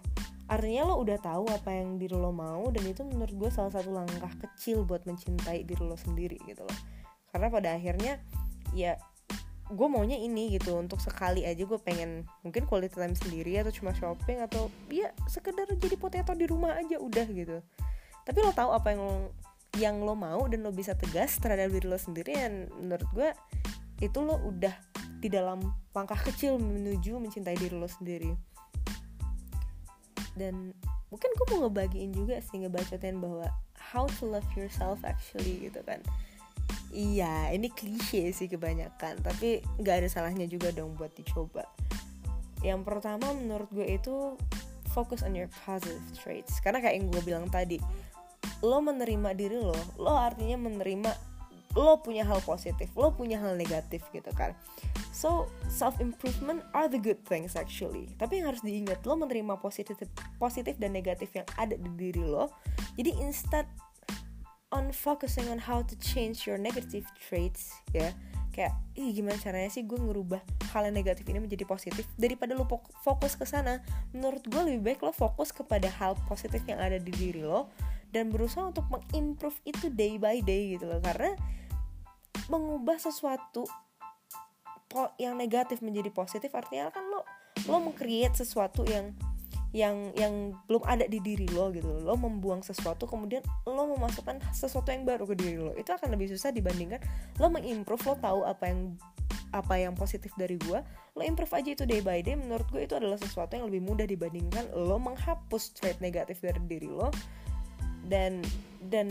artinya 0.48 0.88
lo 0.88 1.04
udah 1.04 1.20
tahu 1.20 1.44
apa 1.52 1.70
yang 1.76 2.00
diri 2.00 2.16
lo 2.16 2.32
mau 2.32 2.72
dan 2.72 2.88
itu 2.88 3.04
menurut 3.04 3.36
gue 3.36 3.50
salah 3.52 3.68
satu 3.68 3.92
langkah 3.92 4.32
kecil 4.40 4.82
buat 4.88 5.04
mencintai 5.04 5.68
diri 5.68 5.84
lo 5.84 5.94
sendiri 5.94 6.40
gitu 6.48 6.64
loh. 6.64 6.78
Karena 7.28 7.52
pada 7.52 7.76
akhirnya 7.76 8.16
ya 8.72 8.96
gue 9.68 9.88
maunya 9.92 10.16
ini 10.16 10.56
gitu. 10.56 10.80
Untuk 10.80 11.04
sekali 11.04 11.44
aja 11.44 11.60
gue 11.60 11.80
pengen 11.84 12.24
mungkin 12.40 12.64
quality 12.64 12.96
time 12.96 13.12
sendiri 13.12 13.60
atau 13.60 13.72
cuma 13.76 13.92
shopping 13.92 14.40
atau 14.40 14.72
ya 14.88 15.12
sekedar 15.28 15.68
jadi 15.76 16.00
potato 16.00 16.32
di 16.32 16.48
rumah 16.48 16.80
aja 16.80 16.96
udah 16.96 17.26
gitu. 17.28 17.60
Tapi 18.24 18.38
lo 18.40 18.52
tahu 18.56 18.72
apa 18.72 18.96
yang 18.96 19.00
lo, 19.04 19.16
yang 19.76 19.96
lo 20.00 20.16
mau 20.16 20.48
dan 20.48 20.64
lo 20.64 20.72
bisa 20.72 20.96
tegas 20.96 21.36
terhadap 21.36 21.68
diri 21.76 21.84
lo 21.84 22.00
sendiri 22.00 22.40
dan 22.40 22.72
menurut 22.72 23.08
gue 23.12 23.28
itu 24.00 24.18
lo 24.24 24.40
udah 24.48 24.72
di 25.20 25.28
dalam 25.28 25.60
langkah 25.92 26.16
kecil 26.16 26.56
menuju 26.56 27.20
mencintai 27.20 27.58
diri 27.58 27.76
lo 27.76 27.90
sendiri 27.90 28.47
dan 30.38 30.72
mungkin 31.10 31.30
gue 31.34 31.46
mau 31.50 31.66
ngebagiin 31.66 32.14
juga 32.14 32.38
sih 32.38 32.62
ngebacotin 32.62 33.18
bahwa 33.18 33.50
how 33.74 34.06
to 34.16 34.24
love 34.24 34.46
yourself 34.54 35.02
actually 35.02 35.68
gitu 35.68 35.82
kan 35.82 35.98
Iya, 36.88 37.52
ini 37.52 37.68
klise 37.68 38.32
sih 38.32 38.48
kebanyakan, 38.48 39.20
tapi 39.20 39.60
nggak 39.76 40.04
ada 40.04 40.08
salahnya 40.08 40.48
juga 40.48 40.72
dong 40.72 40.96
buat 40.96 41.12
dicoba. 41.12 41.68
Yang 42.64 42.80
pertama 42.88 43.36
menurut 43.36 43.68
gue 43.68 43.84
itu 43.84 44.40
fokus 44.96 45.20
on 45.20 45.36
your 45.36 45.52
positive 45.68 46.00
traits. 46.16 46.56
Karena 46.64 46.80
kayak 46.80 46.96
yang 46.96 47.06
gue 47.12 47.22
bilang 47.24 47.46
tadi, 47.52 47.76
lo 48.64 48.80
menerima 48.80 49.36
diri 49.36 49.60
lo, 49.60 49.76
lo 50.00 50.16
artinya 50.16 50.56
menerima 50.56 51.27
lo 51.78 52.02
punya 52.02 52.26
hal 52.26 52.42
positif, 52.42 52.90
lo 52.98 53.14
punya 53.14 53.38
hal 53.38 53.54
negatif 53.54 54.02
gitu 54.10 54.34
kan. 54.34 54.58
So 55.14 55.46
self 55.70 56.02
improvement 56.02 56.66
are 56.74 56.90
the 56.90 56.98
good 56.98 57.22
things 57.22 57.54
actually. 57.54 58.10
Tapi 58.18 58.42
yang 58.42 58.50
harus 58.50 58.66
diingat 58.66 59.06
lo 59.06 59.14
menerima 59.14 59.62
positif 59.62 60.02
positif 60.42 60.74
dan 60.82 60.90
negatif 60.90 61.30
yang 61.38 61.46
ada 61.54 61.78
di 61.78 61.90
diri 61.94 62.26
lo. 62.26 62.50
Jadi 62.98 63.14
instead 63.22 63.70
on 64.74 64.90
focusing 64.92 65.46
on 65.48 65.56
how 65.56 65.80
to 65.86 65.94
change 66.02 66.44
your 66.44 66.60
negative 66.60 67.06
traits 67.16 67.72
ya 67.96 68.12
kayak 68.52 68.74
ih 68.98 69.14
gimana 69.14 69.38
caranya 69.38 69.70
sih 69.70 69.86
gue 69.86 69.96
ngerubah 69.96 70.42
hal 70.74 70.90
yang 70.90 70.96
negatif 70.98 71.24
ini 71.30 71.38
menjadi 71.38 71.62
positif 71.62 72.04
daripada 72.18 72.58
lo 72.58 72.66
fokus 73.06 73.38
ke 73.38 73.46
sana 73.46 73.80
menurut 74.10 74.42
gue 74.44 74.62
lebih 74.66 74.82
baik 74.82 75.00
lo 75.06 75.14
fokus 75.14 75.54
kepada 75.54 75.86
hal 75.86 76.18
positif 76.26 76.60
yang 76.66 76.82
ada 76.82 76.98
di 76.98 77.14
diri 77.14 77.46
lo 77.46 77.70
dan 78.10 78.34
berusaha 78.34 78.68
untuk 78.68 78.84
mengimprove 78.90 79.56
itu 79.62 79.88
day 79.94 80.18
by 80.18 80.42
day 80.42 80.76
gitu 80.76 80.90
loh 80.90 81.00
karena 81.00 81.38
mengubah 82.48 82.96
sesuatu 82.96 83.68
yang 85.20 85.36
negatif 85.36 85.84
menjadi 85.84 86.08
positif 86.08 86.48
artinya 86.56 86.88
kan 86.88 87.04
lo 87.12 87.20
lo 87.68 87.76
mengcreate 87.84 88.40
sesuatu 88.40 88.88
yang 88.88 89.12
yang 89.76 90.16
yang 90.16 90.56
belum 90.64 90.80
ada 90.88 91.04
di 91.04 91.20
diri 91.20 91.44
lo 91.52 91.68
gitu 91.68 92.00
lo 92.00 92.16
membuang 92.16 92.64
sesuatu 92.64 93.04
kemudian 93.04 93.44
lo 93.68 93.84
memasukkan 93.92 94.40
sesuatu 94.56 94.88
yang 94.88 95.04
baru 95.04 95.28
ke 95.28 95.36
diri 95.36 95.60
lo. 95.60 95.76
Itu 95.76 95.92
akan 95.92 96.16
lebih 96.16 96.32
susah 96.32 96.56
dibandingkan 96.56 97.04
lo 97.36 97.52
mengimprove 97.52 98.00
lo 98.08 98.14
tahu 98.16 98.40
apa 98.48 98.64
yang 98.72 98.96
apa 99.52 99.80
yang 99.80 99.96
positif 99.96 100.32
dari 100.36 100.60
gue 100.60 100.80
lo 101.16 101.22
improve 101.24 101.52
aja 101.52 101.76
itu 101.76 101.84
day 101.84 102.00
by 102.00 102.24
day. 102.24 102.32
Menurut 102.32 102.64
gue 102.72 102.88
itu 102.88 102.96
adalah 102.96 103.20
sesuatu 103.20 103.60
yang 103.60 103.68
lebih 103.68 103.84
mudah 103.84 104.08
dibandingkan 104.08 104.72
lo 104.72 104.96
menghapus 104.96 105.76
trait 105.76 106.00
negatif 106.00 106.40
dari 106.40 106.60
diri 106.64 106.88
lo 106.88 107.12
dan 108.06 108.46
dan 108.86 109.08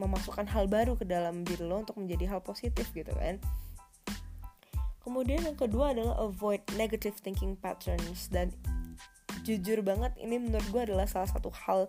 memasukkan 0.00 0.48
hal 0.48 0.64
baru 0.66 0.96
ke 0.96 1.04
dalam 1.04 1.44
diri 1.44 1.60
lo 1.60 1.84
untuk 1.84 2.00
menjadi 2.00 2.36
hal 2.36 2.40
positif 2.40 2.88
gitu 2.96 3.12
kan. 3.12 3.36
Kemudian 5.00 5.44
yang 5.44 5.56
kedua 5.56 5.96
adalah 5.96 6.16
avoid 6.20 6.60
negative 6.76 7.16
thinking 7.20 7.56
patterns. 7.56 8.28
Dan 8.28 8.52
jujur 9.44 9.80
banget 9.80 10.12
ini 10.20 10.36
menurut 10.36 10.66
gue 10.68 10.82
adalah 10.92 11.08
salah 11.08 11.28
satu 11.28 11.48
hal 11.52 11.88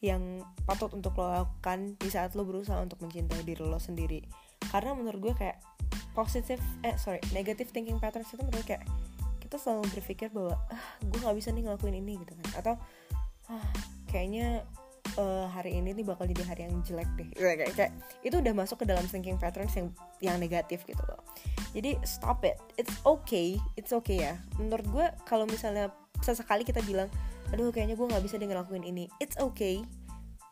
yang 0.00 0.42
patut 0.64 0.90
untuk 0.96 1.14
lo 1.20 1.28
lakukan 1.28 1.94
di 2.00 2.08
saat 2.08 2.32
lo 2.32 2.42
berusaha 2.48 2.80
untuk 2.80 2.98
mencintai 3.04 3.44
diri 3.46 3.62
lo 3.62 3.78
sendiri. 3.78 4.24
Karena 4.72 4.96
menurut 4.96 5.30
gue 5.30 5.34
kayak 5.36 5.60
positif 6.14 6.58
eh 6.82 6.98
sorry 6.98 7.22
negative 7.30 7.70
thinking 7.70 8.02
patterns 8.02 8.30
itu 8.34 8.42
menurut 8.42 8.66
kayak 8.66 8.82
kita 9.38 9.56
selalu 9.58 9.86
berpikir 9.94 10.28
bahwa 10.34 10.58
ah 10.70 10.84
gue 11.02 11.18
nggak 11.18 11.36
bisa 11.38 11.54
nih 11.54 11.62
ngelakuin 11.68 11.96
ini 12.02 12.12
gitu 12.22 12.32
kan. 12.34 12.46
Atau 12.58 12.74
ah 13.52 13.66
kayaknya 14.10 14.66
uh, 15.16 15.46
hari 15.50 15.78
ini 15.78 15.96
nih 15.96 16.04
bakal 16.06 16.28
jadi 16.28 16.42
hari 16.46 16.60
yang 16.68 16.82
jelek 16.84 17.08
deh. 17.18 17.28
Kayak, 17.34 17.72
kayak 17.74 17.92
itu 18.22 18.36
udah 18.38 18.54
masuk 18.54 18.82
ke 18.82 18.86
dalam 18.86 19.02
thinking 19.08 19.40
patterns 19.40 19.74
yang 19.74 19.88
yang 20.22 20.36
negatif 20.38 20.84
gitu 20.84 21.00
loh. 21.06 21.22
Jadi 21.74 21.98
stop 22.02 22.42
it. 22.46 22.58
It's 22.76 22.94
okay. 23.02 23.58
It's 23.74 23.90
okay 23.94 24.30
ya. 24.30 24.34
Menurut 24.58 24.86
gue 24.90 25.06
kalau 25.26 25.46
misalnya 25.46 25.90
sesekali 26.20 26.62
kita 26.62 26.84
bilang 26.84 27.08
aduh 27.50 27.74
kayaknya 27.74 27.98
gue 27.98 28.06
nggak 28.06 28.22
bisa 28.22 28.38
deh 28.38 28.46
ngelakuin 28.46 28.86
ini. 28.86 29.10
It's 29.18 29.38
okay. 29.38 29.82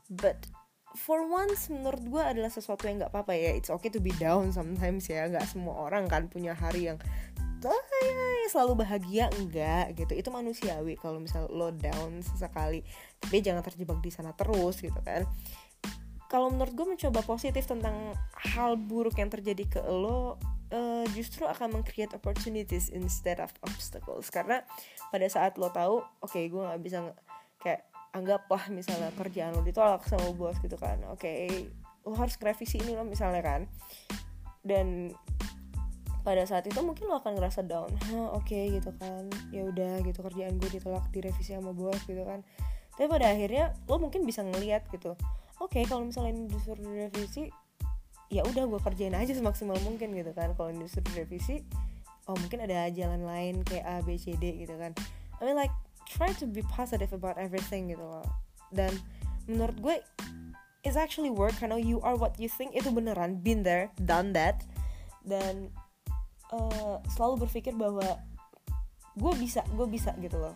But 0.09 0.49
for 0.97 1.27
once 1.29 1.71
menurut 1.71 2.03
gue 2.03 2.23
adalah 2.23 2.51
sesuatu 2.51 2.89
yang 2.89 3.03
nggak 3.03 3.13
apa-apa 3.15 3.37
ya. 3.37 3.55
It's 3.55 3.71
okay 3.71 3.93
to 3.93 4.01
be 4.03 4.11
down 4.19 4.51
sometimes 4.51 5.07
ya. 5.07 5.29
Nggak 5.31 5.47
semua 5.47 5.79
orang 5.79 6.11
kan 6.11 6.27
punya 6.27 6.57
hari 6.57 6.91
yang 6.91 6.99
selalu 8.49 8.83
bahagia 8.83 9.31
enggak 9.37 9.95
gitu. 9.95 10.13
Itu 10.17 10.29
manusiawi 10.33 10.97
kalau 10.99 11.21
misal 11.23 11.47
lo 11.53 11.71
down 11.71 12.25
sesekali. 12.25 12.83
Tapi 13.21 13.45
jangan 13.45 13.63
terjebak 13.63 14.01
di 14.03 14.11
sana 14.11 14.33
terus 14.35 14.81
gitu 14.81 14.99
kan. 15.05 15.29
Kalau 16.29 16.53
menurut 16.53 16.75
gue 16.77 16.87
mencoba 16.97 17.25
positif 17.25 17.65
tentang 17.65 18.13
hal 18.53 18.77
buruk 18.77 19.17
yang 19.17 19.33
terjadi 19.33 19.65
ke 19.65 19.81
lo 19.81 20.37
uh, 20.73 21.05
justru 21.17 21.49
akan 21.49 21.81
meng-create 21.81 22.13
opportunities 22.13 22.93
instead 22.93 23.41
of 23.41 23.49
obstacles. 23.65 24.29
Karena 24.29 24.61
pada 25.09 25.25
saat 25.29 25.57
lo 25.57 25.73
tahu 25.73 26.05
oke 26.05 26.29
okay, 26.29 26.53
gue 26.53 26.61
nggak 26.61 26.81
bisa 26.85 26.99
kayak 27.65 27.89
anggaplah 28.13 28.61
misalnya 28.73 29.13
kerjaan 29.17 29.57
lo 29.57 29.65
ditolak 29.65 30.05
sama 30.05 30.29
bos 30.37 30.57
gitu 30.61 30.77
kan. 30.77 31.01
Oke 31.09 31.25
okay, 31.25 31.73
lo 32.05 32.13
harus 32.17 32.37
revisi 32.41 32.81
ini 32.81 32.93
lo 32.93 33.09
misalnya 33.09 33.41
kan. 33.41 33.61
Dan 34.61 35.17
pada 36.29 36.45
saat 36.45 36.69
itu 36.69 36.77
mungkin 36.85 37.09
lo 37.09 37.25
akan 37.25 37.41
ngerasa 37.41 37.65
down. 37.65 37.89
Oke 38.37 38.53
okay, 38.53 38.65
gitu 38.77 38.93
kan. 39.01 39.33
Ya 39.49 39.65
udah 39.65 40.05
gitu 40.05 40.21
kerjaan 40.21 40.61
gue 40.61 40.69
ditolak 40.69 41.09
direvisi 41.09 41.57
sama 41.57 41.73
bos 41.73 42.05
gitu 42.05 42.21
kan. 42.29 42.45
Tapi 42.93 43.09
pada 43.09 43.33
akhirnya 43.33 43.73
lo 43.89 43.97
mungkin 43.97 44.29
bisa 44.29 44.45
ngeliat 44.45 44.91
gitu 44.91 45.17
oke 45.59 45.75
okay, 45.75 45.83
kalau 45.87 46.07
misalnya 46.07 46.35
ini 46.35 46.51
disuruh 46.51 46.83
direvisi 46.83 47.51
ya 48.31 48.43
udah 48.47 48.67
gue 48.67 48.81
kerjain 48.83 49.15
aja 49.15 49.35
semaksimal 49.35 49.79
mungkin 49.83 50.15
gitu 50.15 50.31
kan. 50.35 50.55
Kalau 50.55 50.71
industri 50.71 51.03
revisi 51.17 51.65
oh 52.29 52.37
mungkin 52.37 52.61
ada 52.63 52.93
jalan 52.93 53.25
lain 53.25 53.65
kayak 53.65 53.87
A 53.89 53.97
B 54.05 54.21
C 54.21 54.37
D 54.37 54.67
gitu 54.67 54.77
kan. 54.77 54.93
I 55.39 55.47
mean 55.47 55.57
like 55.57 55.73
try 56.07 56.31
to 56.37 56.47
be 56.47 56.61
positive 56.71 57.11
about 57.11 57.39
everything 57.39 57.91
gitu 57.91 58.03
loh. 58.03 58.27
Dan 58.71 58.95
menurut 59.49 59.79
gue 59.81 59.97
it's 60.87 60.99
actually 60.99 61.31
work. 61.31 61.57
Karena 61.59 61.81
you 61.81 61.99
are 62.05 62.15
what 62.15 62.37
you 62.37 62.47
think. 62.47 62.75
Itu 62.77 62.93
beneran 62.93 63.41
been 63.43 63.65
there 63.65 63.91
done 64.05 64.35
that. 64.37 64.63
Dan 65.27 65.73
uh, 66.53 66.99
selalu 67.11 67.49
berpikir 67.49 67.75
bahwa 67.77 68.05
gue 69.19 69.33
bisa 69.37 69.67
gue 69.75 69.87
bisa 69.91 70.15
gitu 70.23 70.39
loh. 70.39 70.55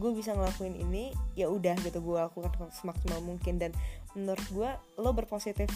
Gue 0.00 0.12
bisa 0.16 0.32
ngelakuin 0.32 0.76
ini 0.76 1.12
ya 1.36 1.48
udah 1.48 1.76
gitu 1.84 2.00
gue 2.00 2.16
lakukan 2.20 2.52
semaksimal 2.72 3.20
mungkin. 3.24 3.60
Dan 3.60 3.70
menurut 4.16 4.44
gue 4.52 4.70
lo 5.00 5.10
berpositif 5.12 5.68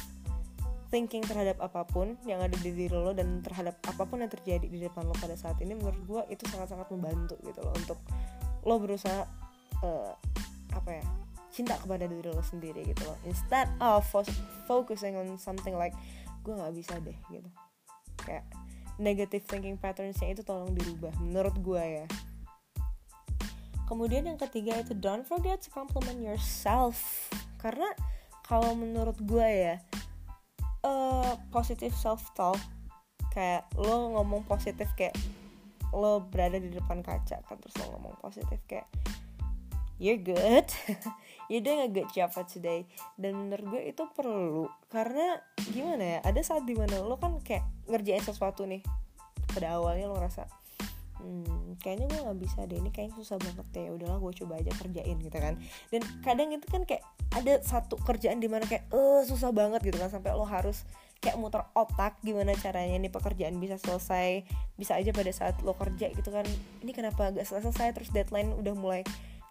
thinking 0.89 1.25
terhadap 1.27 1.59
apa 1.59 1.83
pun 1.83 2.15
yang 2.25 2.39
ada 2.39 2.55
di 2.63 2.71
diri 2.71 2.95
lo 2.95 3.11
dan 3.11 3.43
terhadap 3.43 3.75
apa 3.91 4.07
pun 4.07 4.23
yang 4.23 4.31
terjadi 4.31 4.71
di 4.71 4.79
depan 4.79 5.03
lo 5.03 5.15
pada 5.19 5.35
saat 5.35 5.59
ini 5.59 5.75
menurut 5.75 5.99
gue 6.07 6.23
itu 6.31 6.47
sangat-sangat 6.47 6.87
membantu 6.95 7.35
gitu 7.43 7.59
loh 7.59 7.75
untuk 7.75 7.99
lo 8.63 8.79
berusaha 8.79 9.27
uh, 9.83 10.15
apa 10.75 10.91
ya 11.03 11.05
cinta 11.51 11.75
kepada 11.81 12.07
diri 12.07 12.31
lo 12.31 12.45
sendiri 12.45 12.87
gitu 12.87 13.03
loh. 13.03 13.19
Instead 13.27 13.67
of 13.83 14.07
focusing 14.71 15.19
on 15.19 15.27
something 15.41 15.75
like 15.75 15.97
gue 16.47 16.55
nggak 16.55 16.75
bisa 16.77 16.95
deh 17.03 17.19
gitu. 17.35 17.51
Kayak 18.23 18.47
negative 18.97 19.45
thinking 19.45 19.77
patternsnya 19.77 20.33
itu 20.33 20.43
tolong 20.45 20.73
dirubah 20.73 21.13
menurut 21.21 21.57
gue 21.61 21.85
ya. 22.05 22.07
Kemudian 23.87 24.27
yang 24.27 24.41
ketiga 24.41 24.83
itu 24.83 24.99
don't 24.99 25.23
forget 25.23 25.63
to 25.63 25.71
compliment 25.71 26.19
yourself. 26.19 26.99
Karena 27.63 27.87
kalau 28.47 28.75
menurut 28.75 29.15
gue 29.23 29.47
ya 29.47 29.77
uh, 30.87 31.35
positive 31.51 31.95
self 31.95 32.23
talk 32.39 32.59
kayak 33.35 33.69
lo 33.77 34.17
ngomong 34.17 34.47
positif 34.49 34.89
kayak 34.97 35.13
lo 35.93 36.25
berada 36.25 36.57
di 36.57 36.73
depan 36.73 37.05
kaca 37.05 37.43
kan 37.45 37.57
terus 37.61 37.75
lo 37.83 37.95
ngomong 37.99 38.17
positif 38.23 38.59
kayak 38.65 38.89
you're 39.99 40.21
good. 40.21 40.69
You're 41.47 41.63
doing 41.63 41.87
a 41.87 41.91
good 41.91 42.11
job 42.11 42.35
for 42.35 42.43
today. 42.43 42.91
Dan 43.15 43.47
menurut 43.47 43.67
gue 43.71 43.83
itu 43.87 44.03
perlu 44.19 44.67
karena 44.91 45.39
gimana 45.71 46.03
ya 46.03 46.19
ada 46.27 46.41
saat 46.43 46.67
di 46.67 46.75
mana 46.75 46.99
lo 47.07 47.15
kan 47.23 47.39
kayak 47.39 47.63
ngerjain 47.87 48.23
sesuatu 48.23 48.67
nih 48.67 48.83
pada 49.55 49.79
awalnya 49.79 50.11
lo 50.11 50.19
ngerasa 50.19 50.51
hmm, 51.23 51.81
kayaknya 51.81 52.07
gue 52.13 52.21
nggak 52.23 52.39
bisa 52.43 52.59
deh 52.69 52.79
ini 52.79 52.91
kayaknya 52.93 53.15
susah 53.19 53.37
banget 53.41 53.67
deh 53.73 53.87
udahlah 53.95 54.19
gue 54.21 54.33
coba 54.43 54.59
aja 54.61 54.73
kerjain 54.75 55.17
gitu 55.23 55.39
kan. 55.39 55.55
Dan 55.91 56.03
kadang 56.23 56.49
itu 56.51 56.67
kan 56.67 56.83
kayak 56.83 57.03
ada 57.35 57.63
satu 57.63 57.95
kerjaan 58.01 58.39
di 58.39 58.49
mana 58.51 58.65
kayak 58.69 58.91
eh 58.91 59.23
susah 59.27 59.51
banget 59.51 59.87
gitu 59.87 59.99
kan 60.03 60.11
sampai 60.11 60.35
lo 60.35 60.47
harus 60.47 60.87
kayak 61.23 61.41
muter 61.41 61.65
otak 61.73 62.21
gimana 62.21 62.53
caranya 62.61 63.01
nih 63.01 63.09
pekerjaan 63.09 63.57
bisa 63.57 63.81
selesai 63.81 64.45
bisa 64.77 65.01
aja 65.01 65.11
pada 65.11 65.33
saat 65.33 65.55
lo 65.65 65.75
kerja 65.75 66.13
gitu 66.13 66.31
kan. 66.31 66.45
Ini 66.85 66.93
kenapa 66.95 67.33
gak 67.33 67.47
selesai 67.47 67.95
terus 67.97 68.11
deadline 68.13 68.53
udah 68.55 68.75
mulai 68.77 69.03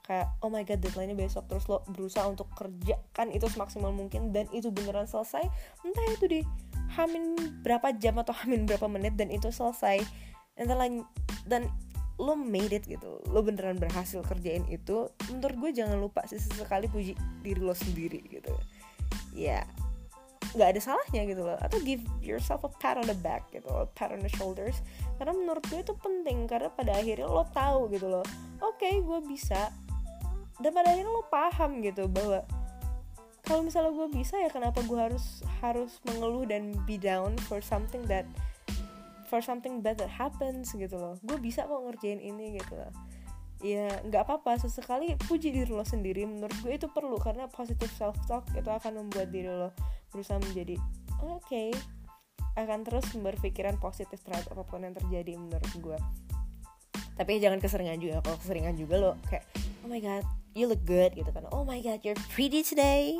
kayak 0.05 0.29
oh 0.45 0.53
my 0.53 0.61
god 0.61 0.77
deadline-nya 0.85 1.17
besok 1.17 1.49
terus 1.49 1.65
lo 1.65 1.81
berusaha 1.89 2.29
untuk 2.29 2.45
kerjakan 2.53 3.33
itu 3.33 3.49
semaksimal 3.49 3.89
mungkin 3.89 4.29
dan 4.29 4.45
itu 4.53 4.69
beneran 4.69 5.09
selesai 5.09 5.41
entah 5.81 6.05
itu 6.13 6.25
di 6.29 6.39
hamin 6.93 7.35
berapa 7.65 7.91
jam 7.97 8.21
atau 8.21 8.31
hamin 8.31 8.69
berapa 8.69 8.85
menit 8.85 9.17
dan 9.17 9.33
itu 9.33 9.49
selesai. 9.49 10.05
Dan 10.55 10.71
dan 11.49 11.67
lo 12.15 12.31
made 12.39 12.71
it 12.71 12.87
gitu 12.87 13.19
lo 13.27 13.43
beneran 13.43 13.75
berhasil 13.75 14.23
kerjain 14.23 14.63
itu 14.71 15.11
menurut 15.27 15.67
gue 15.67 15.83
jangan 15.83 15.99
lupa 15.99 16.23
sih 16.31 16.39
sesekali 16.39 16.87
puji 16.87 17.11
diri 17.43 17.59
lo 17.59 17.75
sendiri 17.75 18.23
gitu. 18.31 18.55
Ya 19.35 19.67
nggak 20.55 20.71
ada 20.71 20.79
salahnya 20.79 21.27
gitu 21.27 21.43
loh 21.43 21.59
atau 21.59 21.83
give 21.83 21.99
yourself 22.23 22.63
a 22.63 22.71
pat 22.79 22.95
on 22.95 23.03
the 23.03 23.17
back 23.19 23.43
gitu 23.51 23.67
a 23.67 23.83
pat 23.91 24.15
on 24.15 24.23
the 24.23 24.31
shoulders 24.39 24.79
karena 25.19 25.35
menurut 25.35 25.59
gue 25.67 25.83
itu 25.83 25.91
penting 25.99 26.47
karena 26.47 26.71
pada 26.71 26.95
akhirnya 26.95 27.27
lo 27.27 27.43
tahu 27.51 27.91
gitu 27.91 28.07
loh 28.07 28.23
oke 28.63 28.79
okay, 28.79 29.03
gue 29.03 29.19
bisa 29.27 29.67
dan 30.63 30.71
pada 30.71 30.95
akhirnya 30.95 31.11
lo 31.11 31.23
paham 31.27 31.83
gitu 31.83 32.07
bahwa 32.07 32.47
kalau 33.45 33.61
misalnya 33.61 33.93
gue 33.93 34.07
bisa 34.09 34.41
ya 34.41 34.49
kenapa 34.49 34.81
gue 34.81 34.97
harus 34.97 35.45
harus 35.61 36.01
mengeluh 36.07 36.49
dan 36.49 36.73
be 36.89 36.97
down 36.97 37.37
for 37.45 37.61
something 37.61 38.01
that 38.09 38.25
for 39.29 39.37
something 39.41 39.81
bad 39.85 40.01
that 40.01 40.09
happens 40.09 40.73
gitu 40.73 40.97
loh. 40.97 41.17
Gue 41.21 41.37
bisa 41.37 41.65
kok 41.65 41.81
ngerjain 41.85 42.21
ini 42.21 42.57
gitu 42.57 42.73
loh. 42.73 42.93
Ya 43.61 43.89
nggak 44.05 44.25
apa-apa. 44.25 44.61
Sesekali 44.61 45.13
puji 45.29 45.53
diri 45.53 45.69
lo 45.69 45.85
sendiri. 45.85 46.25
Menurut 46.25 46.57
gue 46.61 46.73
itu 46.73 46.89
perlu 46.89 47.17
karena 47.21 47.45
positive 47.45 47.91
self 47.93 48.17
talk 48.25 48.49
itu 48.57 48.69
akan 48.69 49.05
membuat 49.05 49.29
diri 49.29 49.49
lo 49.49 49.69
berusaha 50.09 50.41
menjadi 50.41 50.79
oke 51.21 51.43
okay, 51.43 51.69
akan 52.55 52.87
terus 52.87 53.05
berpikiran 53.19 53.75
positif 53.77 54.23
terhadap 54.23 54.47
apa 54.55 54.63
pun 54.63 54.87
yang 54.87 54.95
terjadi 54.95 55.35
menurut 55.35 55.73
gue 55.75 55.99
tapi 57.15 57.39
jangan 57.39 57.59
keseringan 57.63 57.99
juga. 57.99 58.19
Kalau 58.23 58.37
keseringan 58.39 58.75
juga 58.75 58.95
lo 58.99 59.11
kayak 59.27 59.43
oh 59.83 59.89
my 59.91 59.99
god 59.99 60.44
you 60.55 60.65
look 60.71 60.81
good 60.87 61.13
gitu 61.13 61.29
kan. 61.29 61.45
Oh 61.51 61.67
my 61.67 61.83
god 61.83 62.01
you're 62.01 62.17
pretty 62.33 62.63
today. 62.63 63.19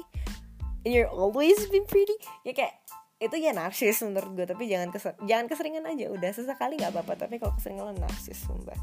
And 0.88 0.96
you're 0.96 1.12
always 1.12 1.60
been 1.68 1.86
pretty. 1.86 2.15
Ya 2.48 2.56
kayak 2.56 2.74
itu 3.20 3.36
ya 3.39 3.51
narsis 3.51 4.01
menurut 4.01 4.32
gue 4.34 4.48
tapi 4.48 4.72
jangan 4.72 4.89
keser 4.89 5.13
jangan 5.27 5.46
keseringan 5.51 5.86
aja. 5.86 6.10
Udah 6.10 6.32
sesekali 6.32 6.80
nggak 6.80 6.96
apa-apa. 6.96 7.27
Tapi 7.27 7.38
kalau 7.38 7.54
keseringan 7.60 7.92
lo 7.92 7.94
narsis 8.00 8.39
sumpah. 8.42 8.80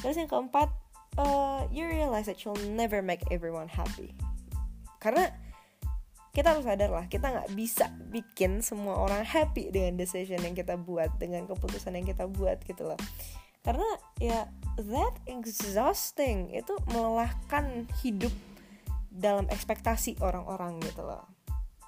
Terus 0.00 0.16
yang 0.16 0.30
keempat 0.30 0.70
uh, 1.18 1.66
you 1.74 1.84
realize 1.84 2.30
that 2.30 2.40
you'll 2.46 2.56
never 2.70 3.02
make 3.02 3.26
everyone 3.34 3.66
happy. 3.66 4.14
Karena 5.02 5.28
kita 6.30 6.54
harus 6.54 6.62
sadar 6.62 6.90
lah 6.94 7.10
kita 7.10 7.26
nggak 7.26 7.50
bisa 7.58 7.90
bikin 8.14 8.62
semua 8.62 9.02
orang 9.02 9.26
happy 9.26 9.74
dengan 9.74 9.98
decision 9.98 10.38
yang 10.38 10.54
kita 10.54 10.78
buat 10.78 11.10
dengan 11.18 11.42
keputusan 11.50 11.98
yang 11.98 12.06
kita 12.06 12.30
buat 12.30 12.62
gitu 12.62 12.86
loh 12.86 13.00
karena 13.60 13.88
ya 14.16 14.48
that 14.80 15.14
exhausting 15.28 16.48
itu 16.56 16.72
melelahkan 16.92 17.84
hidup 18.00 18.32
dalam 19.12 19.44
ekspektasi 19.52 20.16
orang-orang 20.22 20.80
gitu 20.80 21.04
loh. 21.04 21.26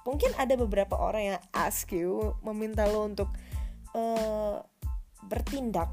Mungkin 0.03 0.35
ada 0.35 0.59
beberapa 0.59 0.99
orang 0.99 1.35
yang 1.35 1.39
ask 1.55 1.89
you 1.95 2.35
meminta 2.43 2.83
lo 2.85 3.07
untuk 3.07 3.31
uh, 3.95 4.59
bertindak 5.25 5.89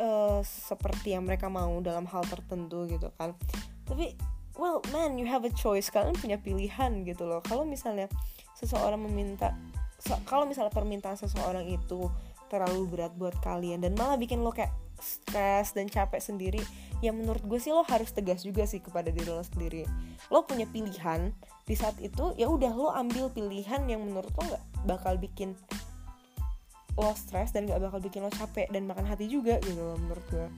uh, 0.00 0.40
seperti 0.40 1.12
yang 1.12 1.28
mereka 1.28 1.52
mau 1.52 1.78
dalam 1.84 2.08
hal 2.08 2.24
tertentu 2.24 2.88
gitu 2.88 3.12
kan. 3.20 3.36
Tapi 3.84 4.16
well 4.56 4.80
man 4.90 5.20
you 5.20 5.28
have 5.28 5.44
a 5.44 5.52
choice. 5.52 5.92
Kalian 5.92 6.16
punya 6.16 6.40
pilihan 6.40 7.04
gitu 7.04 7.28
loh. 7.28 7.44
Kalau 7.44 7.68
misalnya 7.68 8.08
seseorang 8.56 8.98
meminta 9.04 9.54
kalau 10.26 10.46
misalnya 10.46 10.70
permintaan 10.70 11.18
seseorang 11.18 11.66
itu 11.66 12.06
terlalu 12.48 12.88
berat 12.88 13.12
buat 13.14 13.36
kalian. 13.44 13.84
Dan 13.84 13.94
malah 13.94 14.16
bikin 14.16 14.40
lo 14.40 14.50
kayak 14.50 14.72
stres 14.98 15.76
dan 15.76 15.86
capek 15.86 16.18
sendiri. 16.18 16.62
Ya 16.98 17.14
menurut 17.14 17.44
gue 17.46 17.62
sih 17.62 17.70
lo 17.70 17.86
harus 17.86 18.10
tegas 18.10 18.42
juga 18.42 18.66
sih 18.66 18.82
kepada 18.82 19.14
diri 19.14 19.30
lo 19.30 19.44
sendiri. 19.44 19.86
Lo 20.32 20.42
punya 20.48 20.66
pilihan. 20.66 21.30
Di 21.62 21.78
saat 21.78 22.00
itu 22.02 22.34
ya 22.34 22.50
udah 22.50 22.72
lo 22.74 22.90
ambil 22.90 23.30
pilihan 23.30 23.86
yang 23.86 24.02
menurut 24.02 24.32
lo 24.34 24.42
nggak 24.48 24.64
bakal 24.88 25.14
bikin 25.20 25.54
lo 26.98 27.14
stres 27.14 27.54
dan 27.54 27.70
nggak 27.70 27.78
bakal 27.78 28.02
bikin 28.02 28.26
lo 28.26 28.32
capek 28.34 28.66
dan 28.74 28.90
makan 28.90 29.06
hati 29.06 29.30
juga 29.30 29.62
gitu 29.62 29.78
loh 29.78 29.94
menurut 30.00 30.26
gue. 30.32 30.48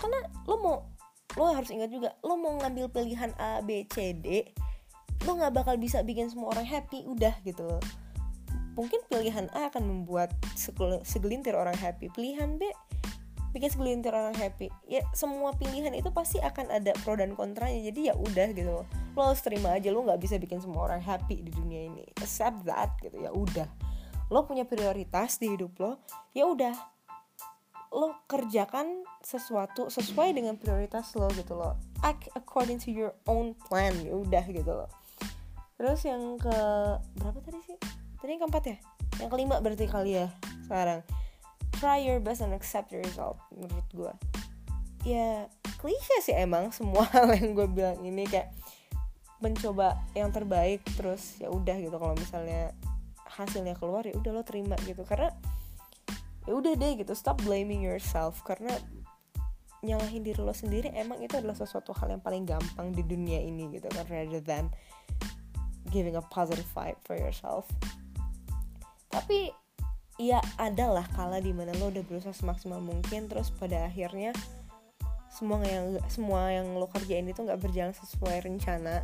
Karena 0.00 0.18
lo 0.50 0.56
mau 0.58 0.76
lo 1.34 1.50
harus 1.50 1.70
ingat 1.70 1.90
juga 1.90 2.14
lo 2.22 2.34
mau 2.38 2.58
ngambil 2.58 2.90
pilihan 2.90 3.30
A 3.38 3.58
B 3.62 3.86
C 3.90 4.14
D 4.14 4.50
lo 5.26 5.34
nggak 5.34 5.50
bakal 5.56 5.74
bisa 5.78 6.02
bikin 6.04 6.30
semua 6.30 6.54
orang 6.54 6.66
happy 6.68 7.02
udah 7.06 7.34
gitu 7.42 7.64
loh 7.64 7.82
mungkin 8.74 9.00
pilihan 9.06 9.50
A 9.54 9.70
akan 9.70 9.82
membuat 9.86 10.34
segelintir 11.06 11.54
orang 11.54 11.74
happy. 11.78 12.10
Pilihan 12.10 12.58
B 12.58 12.70
bikin 13.54 13.70
segelintir 13.70 14.10
orang 14.10 14.34
happy. 14.34 14.66
Ya 14.90 15.06
semua 15.14 15.54
pilihan 15.54 15.94
itu 15.94 16.10
pasti 16.10 16.42
akan 16.42 16.74
ada 16.74 16.90
pro 17.06 17.14
dan 17.14 17.38
kontranya. 17.38 17.78
Jadi 17.86 18.10
ya 18.10 18.14
udah 18.18 18.50
gitu 18.50 18.82
loh. 18.82 18.86
Lo 19.14 19.30
harus 19.30 19.40
terima 19.46 19.78
aja 19.78 19.94
lo 19.94 20.02
nggak 20.02 20.18
bisa 20.18 20.36
bikin 20.42 20.58
semua 20.58 20.90
orang 20.90 20.98
happy 20.98 21.38
di 21.38 21.54
dunia 21.54 21.86
ini. 21.86 22.02
Accept 22.18 22.66
that 22.66 22.98
gitu 22.98 23.22
ya 23.22 23.30
udah. 23.30 23.70
Lo 24.34 24.42
punya 24.42 24.66
prioritas 24.66 25.38
di 25.38 25.54
hidup 25.54 25.78
lo 25.78 26.02
ya 26.34 26.50
udah. 26.50 26.74
Lo 27.94 28.26
kerjakan 28.26 29.06
sesuatu 29.22 29.86
sesuai 29.86 30.34
dengan 30.34 30.58
prioritas 30.58 31.14
lo 31.14 31.30
gitu 31.38 31.54
loh. 31.54 31.78
Act 32.02 32.34
according 32.34 32.82
to 32.82 32.90
your 32.90 33.14
own 33.30 33.54
plan 33.70 33.94
ya 34.02 34.18
udah 34.18 34.44
gitu 34.50 34.72
loh. 34.74 34.90
Terus 35.78 36.02
yang 36.02 36.42
ke 36.42 36.58
berapa 37.22 37.38
tadi 37.38 37.62
sih 37.70 37.78
tadi 38.24 38.40
yang 38.40 38.48
keempat 38.48 38.64
ya? 38.64 38.76
Yang 39.20 39.30
kelima 39.36 39.60
berarti 39.60 39.84
kali 39.84 40.16
ya 40.16 40.32
sekarang. 40.64 41.04
Try 41.76 42.00
your 42.00 42.24
best 42.24 42.40
and 42.40 42.56
accept 42.56 42.88
the 42.88 43.04
result 43.04 43.36
menurut 43.52 43.84
gue 43.92 44.14
ya 45.04 45.46
klise 45.78 46.24
sih 46.24 46.32
emang 46.32 46.72
semua 46.72 47.04
hal 47.12 47.28
yang 47.36 47.52
gue 47.52 47.68
bilang 47.68 48.00
ini 48.00 48.24
kayak 48.24 48.50
mencoba 49.44 50.00
yang 50.16 50.32
terbaik 50.32 50.80
terus 50.96 51.36
ya 51.36 51.52
udah 51.52 51.76
gitu. 51.76 51.92
Kalau 51.92 52.16
misalnya 52.16 52.72
hasilnya 53.28 53.76
keluar 53.76 54.08
ya 54.08 54.16
udah 54.16 54.40
lo 54.40 54.42
terima 54.42 54.74
gitu. 54.88 55.04
Karena 55.04 55.28
ya 56.48 56.56
udah 56.56 56.72
deh 56.72 56.92
gitu 56.96 57.12
stop 57.12 57.44
blaming 57.44 57.84
yourself. 57.84 58.40
Karena 58.48 58.72
nyalahin 59.84 60.24
diri 60.24 60.40
lo 60.40 60.56
sendiri 60.56 60.88
emang 60.96 61.20
itu 61.20 61.36
adalah 61.36 61.52
sesuatu 61.52 61.92
hal 61.92 62.16
yang 62.16 62.24
paling 62.24 62.48
gampang 62.48 62.96
di 62.96 63.04
dunia 63.04 63.44
ini 63.44 63.68
gitu. 63.76 63.84
Kan 63.92 64.08
rather 64.08 64.40
than 64.40 64.72
giving 65.92 66.16
a 66.16 66.24
positive 66.32 66.66
vibe 66.72 66.96
for 67.04 67.20
yourself 67.20 67.68
tapi 69.14 69.54
ya 70.18 70.42
ada 70.58 70.90
lah 70.90 71.06
kala 71.14 71.38
di 71.38 71.54
mana 71.54 71.74
lo 71.78 71.90
udah 71.90 72.02
berusaha 72.06 72.34
semaksimal 72.34 72.78
mungkin 72.82 73.26
terus 73.30 73.50
pada 73.54 73.86
akhirnya 73.86 74.34
semua 75.30 75.62
yang 75.66 75.98
semua 76.06 76.50
yang 76.50 76.78
lo 76.78 76.86
kerjain 76.90 77.26
itu 77.26 77.42
nggak 77.42 77.58
berjalan 77.58 77.94
sesuai 77.94 78.46
rencana 78.46 79.02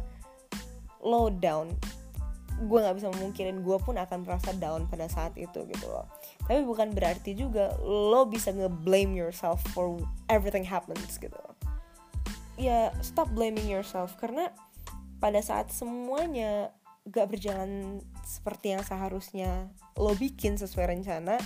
lo 1.02 1.30
down. 1.30 1.74
Gue 2.60 2.78
nggak 2.84 3.00
bisa 3.00 3.08
memungkirin 3.08 3.64
gue 3.64 3.78
pun 3.80 3.96
akan 3.96 4.28
merasa 4.28 4.52
down 4.52 4.84
pada 4.86 5.08
saat 5.08 5.34
itu 5.34 5.64
gitu 5.64 5.86
loh. 5.88 6.06
Tapi 6.44 6.62
bukan 6.62 6.92
berarti 6.92 7.34
juga 7.34 7.74
lo 7.82 8.28
bisa 8.28 8.52
ngeblame 8.52 9.16
yourself 9.16 9.58
for 9.72 9.98
everything 10.28 10.62
happens 10.62 11.16
gitu 11.18 11.40
ya 12.60 12.92
stop 13.00 13.32
blaming 13.32 13.66
yourself. 13.66 14.14
Karena 14.20 14.52
pada 15.18 15.40
saat 15.40 15.72
semuanya 15.72 16.76
gak 17.10 17.26
berjalan 17.30 18.00
seperti 18.22 18.78
yang 18.78 18.82
seharusnya 18.86 19.68
lo 19.98 20.14
bikin 20.14 20.56
sesuai 20.56 20.94
rencana 20.96 21.36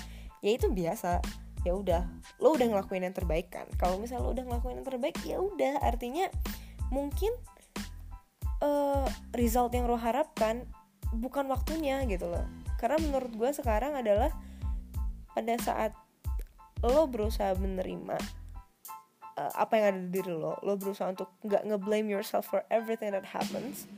ya 0.44 0.50
itu 0.52 0.68
biasa. 0.70 1.24
Ya 1.64 1.72
udah 1.72 2.04
lo 2.44 2.52
udah 2.52 2.68
ngelakuin 2.68 3.08
yang 3.08 3.16
terbaik 3.16 3.48
kan? 3.48 3.64
Kalau 3.80 3.96
misalnya 3.96 4.28
lo 4.28 4.36
udah 4.36 4.44
ngelakuin 4.44 4.84
yang 4.84 4.88
terbaik 4.88 5.16
ya 5.24 5.40
udah. 5.40 5.80
Artinya 5.80 6.28
mungkin 6.92 7.32
uh, 8.60 9.08
result 9.32 9.72
yang 9.72 9.88
lo 9.88 9.96
harapkan 9.96 10.68
bukan 11.16 11.48
waktunya 11.48 12.04
gitu 12.04 12.28
loh. 12.28 12.44
Karena 12.76 13.00
menurut 13.00 13.32
gue 13.32 13.50
sekarang 13.56 13.96
adalah 13.96 14.28
pada 15.32 15.56
saat 15.56 15.96
lo 16.84 17.08
berusaha 17.08 17.56
menerima 17.56 18.44
uh, 19.40 19.52
apa 19.56 19.72
yang 19.80 19.86
ada 19.88 20.00
di 20.04 20.08
diri 20.20 20.32
lo 20.36 20.60
lo 20.62 20.76
berusaha 20.76 21.10
untuk 21.10 21.32
nggak 21.42 21.64
ngeblame 21.64 22.12
yourself 22.12 22.44
for 22.44 22.62
everything 22.68 23.10
that 23.10 23.24
happens 23.24 23.88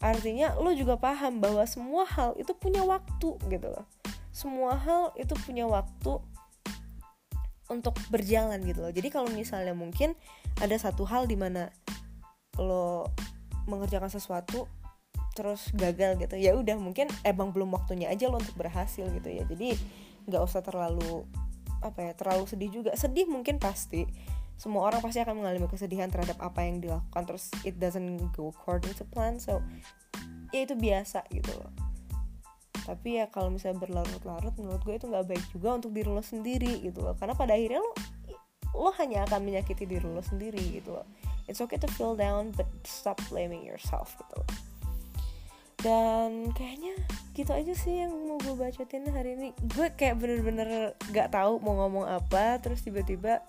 artinya 0.00 0.52
lo 0.60 0.72
juga 0.76 1.00
paham 1.00 1.40
bahwa 1.40 1.64
semua 1.64 2.04
hal 2.04 2.36
itu 2.36 2.52
punya 2.52 2.84
waktu 2.84 3.36
gitu 3.48 3.68
loh. 3.72 3.86
Semua 4.30 4.76
hal 4.76 5.16
itu 5.16 5.32
punya 5.42 5.64
waktu 5.64 6.20
untuk 7.66 7.98
berjalan 8.12 8.62
gitu 8.62 8.84
loh. 8.84 8.92
Jadi 8.92 9.08
kalau 9.10 9.32
misalnya 9.32 9.74
mungkin 9.74 10.14
ada 10.60 10.76
satu 10.78 11.02
hal 11.08 11.26
di 11.26 11.34
mana 11.34 11.72
lo 12.56 13.10
mengerjakan 13.66 14.08
sesuatu 14.08 14.70
terus 15.36 15.68
gagal 15.76 16.16
gitu 16.16 16.32
ya 16.40 16.56
udah 16.56 16.80
mungkin 16.80 17.12
emang 17.20 17.52
belum 17.52 17.68
waktunya 17.76 18.08
aja 18.08 18.32
lo 18.32 18.40
untuk 18.40 18.56
berhasil 18.56 19.04
gitu 19.10 19.28
ya. 19.28 19.44
Jadi 19.44 19.76
nggak 20.26 20.42
usah 20.42 20.64
terlalu 20.64 21.26
apa 21.84 22.00
ya 22.08 22.12
terlalu 22.16 22.48
sedih 22.48 22.70
juga. 22.72 22.96
Sedih 22.96 23.28
mungkin 23.28 23.60
pasti 23.60 24.06
semua 24.56 24.88
orang 24.88 25.04
pasti 25.04 25.20
akan 25.20 25.44
mengalami 25.44 25.68
kesedihan 25.68 26.08
terhadap 26.08 26.40
apa 26.40 26.64
yang 26.64 26.80
dilakukan. 26.80 27.22
Terus 27.28 27.52
it 27.62 27.76
doesn't 27.76 28.32
go 28.32 28.50
according 28.50 28.92
to 28.96 29.04
plan 29.04 29.36
so 29.36 29.60
ya 30.50 30.64
itu 30.64 30.72
biasa 30.72 31.24
gitu 31.28 31.52
loh. 31.60 31.72
Tapi 32.86 33.20
ya 33.20 33.26
kalau 33.28 33.52
misalnya 33.52 33.82
berlarut-larut 33.82 34.54
menurut 34.56 34.80
gue 34.86 34.94
itu 34.96 35.06
nggak 35.10 35.26
baik 35.26 35.44
juga 35.52 35.76
untuk 35.76 35.90
diri 35.92 36.08
lo 36.08 36.22
sendiri 36.24 36.80
gitu 36.80 37.04
loh. 37.04 37.14
Karena 37.18 37.36
pada 37.36 37.52
akhirnya 37.52 37.84
lo 37.84 37.92
lo 38.76 38.92
hanya 39.00 39.24
akan 39.28 39.40
menyakiti 39.44 39.84
diri 39.84 40.06
lo 40.06 40.22
sendiri 40.24 40.60
gitu 40.80 40.96
loh. 40.96 41.06
It's 41.46 41.60
okay 41.62 41.78
to 41.78 41.88
feel 41.94 42.16
down 42.16 42.54
but 42.56 42.66
stop 42.86 43.20
blaming 43.28 43.62
yourself 43.66 44.16
gitu 44.16 44.34
loh. 44.40 44.50
Dan 45.76 46.50
kayaknya 46.56 46.96
gitu 47.36 47.52
aja 47.52 47.74
sih 47.76 48.06
yang 48.06 48.14
mau 48.14 48.40
gue 48.40 48.56
bacotin 48.56 49.06
hari 49.12 49.36
ini. 49.36 49.48
Gue 49.76 49.92
kayak 49.92 50.16
bener-bener 50.22 50.96
gak 51.12 51.36
tahu 51.36 51.60
mau 51.60 51.76
ngomong 51.84 52.08
apa 52.08 52.58
terus 52.62 52.80
tiba-tiba 52.80 53.44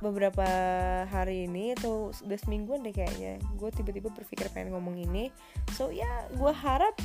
beberapa 0.00 0.44
hari 1.12 1.44
ini 1.44 1.76
atau 1.76 2.08
udah 2.24 2.38
semingguan 2.40 2.80
deh 2.80 2.92
kayaknya 2.92 3.36
gue 3.60 3.70
tiba-tiba 3.72 4.08
berpikir 4.08 4.48
pengen 4.52 4.72
ngomong 4.72 4.96
ini. 4.96 5.28
So 5.76 5.92
ya 5.92 6.08
gue 6.32 6.52
harap 6.52 6.96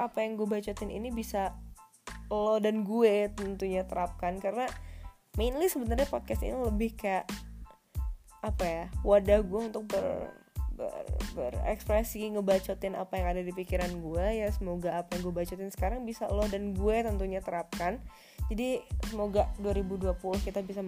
apa 0.00 0.18
yang 0.24 0.40
gue 0.40 0.48
bacotin 0.48 0.88
ini 0.88 1.12
bisa 1.12 1.52
lo 2.32 2.56
dan 2.60 2.84
gue 2.84 3.28
tentunya 3.36 3.84
terapkan 3.84 4.40
karena 4.40 4.68
mainly 5.36 5.68
sebenarnya 5.68 6.08
podcast 6.08 6.44
ini 6.44 6.56
lebih 6.56 6.96
kayak 6.96 7.28
apa 8.38 8.64
ya 8.64 8.84
wadah 9.02 9.42
gue 9.42 9.60
untuk 9.66 9.90
ber 9.90 10.30
ber, 10.78 10.94
berekspresi 11.34 12.22
ngebacotin 12.38 12.94
apa 12.94 13.18
yang 13.18 13.26
ada 13.34 13.42
di 13.42 13.50
pikiran 13.50 13.98
gue 13.98 14.46
ya 14.46 14.48
semoga 14.54 15.02
apa 15.02 15.18
yang 15.18 15.26
gue 15.26 15.34
bacotin 15.42 15.70
sekarang 15.74 16.06
bisa 16.06 16.30
lo 16.30 16.46
dan 16.46 16.72
gue 16.72 16.96
tentunya 17.02 17.42
terapkan. 17.42 17.98
Jadi 18.48 18.80
semoga 19.10 19.50
2020 19.60 20.16
kita 20.46 20.64
bisa 20.64 20.80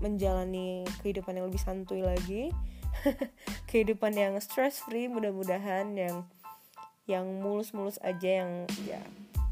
menjalani 0.00 0.82
kehidupan 1.04 1.36
yang 1.36 1.46
lebih 1.46 1.60
santuy 1.60 2.00
lagi. 2.00 2.50
Kehidupan 3.70 4.16
yang 4.16 4.34
stress 4.42 4.82
free 4.82 5.06
mudah-mudahan 5.06 5.94
yang 5.94 6.26
yang 7.06 7.26
mulus-mulus 7.40 7.98
aja 8.02 8.44
yang 8.44 8.50
ya 8.86 9.00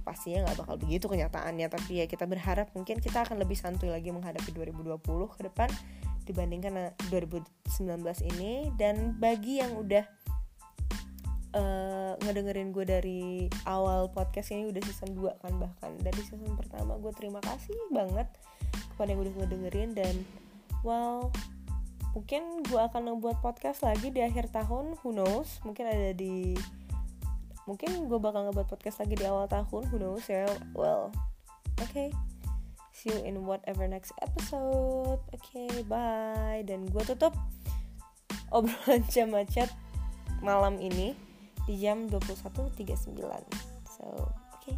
pastinya 0.02 0.48
nggak 0.48 0.64
bakal 0.64 0.76
begitu 0.80 1.06
kenyataannya. 1.06 1.68
Tapi 1.68 2.02
ya 2.02 2.06
kita 2.08 2.24
berharap 2.24 2.72
mungkin 2.72 2.98
kita 2.98 3.28
akan 3.28 3.38
lebih 3.38 3.54
santuy 3.54 3.92
lagi 3.92 4.08
menghadapi 4.08 4.50
2020 4.50 4.98
ke 5.36 5.40
depan 5.52 5.68
dibandingkan 6.24 6.96
2019 7.12 8.00
ini. 8.36 8.72
Dan 8.74 9.20
bagi 9.20 9.60
yang 9.60 9.76
udah 9.76 10.04
uh, 11.54 12.12
ngedengerin 12.24 12.72
gue 12.72 12.84
dari 12.88 13.22
awal 13.68 14.08
podcast 14.12 14.52
ini 14.56 14.68
udah 14.68 14.80
season 14.82 15.12
2 15.12 15.44
kan 15.44 15.52
bahkan. 15.60 15.92
Dari 16.00 16.20
season 16.24 16.56
pertama 16.56 16.96
gue 16.96 17.12
terima 17.12 17.44
kasih 17.44 17.76
banget 17.92 18.28
kepada 18.98 19.14
yang 19.14 19.22
udah 19.22 19.34
ngedengerin 19.38 19.90
dan 19.94 20.14
well 20.82 21.30
mungkin 22.18 22.66
gue 22.66 22.80
akan 22.82 23.14
ngebuat 23.14 23.38
podcast 23.38 23.86
lagi 23.86 24.10
di 24.10 24.18
akhir 24.26 24.50
tahun 24.50 24.98
who 24.98 25.14
knows 25.14 25.62
mungkin 25.62 25.86
ada 25.86 26.10
di 26.18 26.58
mungkin 27.70 28.10
gue 28.10 28.18
bakal 28.18 28.50
ngebuat 28.50 28.66
podcast 28.66 28.98
lagi 28.98 29.14
di 29.14 29.22
awal 29.22 29.46
tahun 29.46 29.86
who 29.86 30.02
knows 30.02 30.26
ya 30.26 30.50
well 30.74 31.14
oke 31.78 31.86
okay 31.86 32.10
see 32.98 33.14
you 33.14 33.22
in 33.22 33.46
whatever 33.46 33.86
next 33.86 34.10
episode 34.18 35.22
oke 35.22 35.38
okay, 35.38 35.70
bye 35.86 36.66
dan 36.66 36.82
gue 36.90 37.02
tutup 37.06 37.30
obrolan 38.50 39.06
jam 39.14 39.30
macet 39.30 39.70
malam 40.42 40.74
ini 40.82 41.14
di 41.70 41.78
jam 41.78 42.10
21.39 42.10 43.14
so 43.86 44.02
oke 44.10 44.58
okay. 44.58 44.74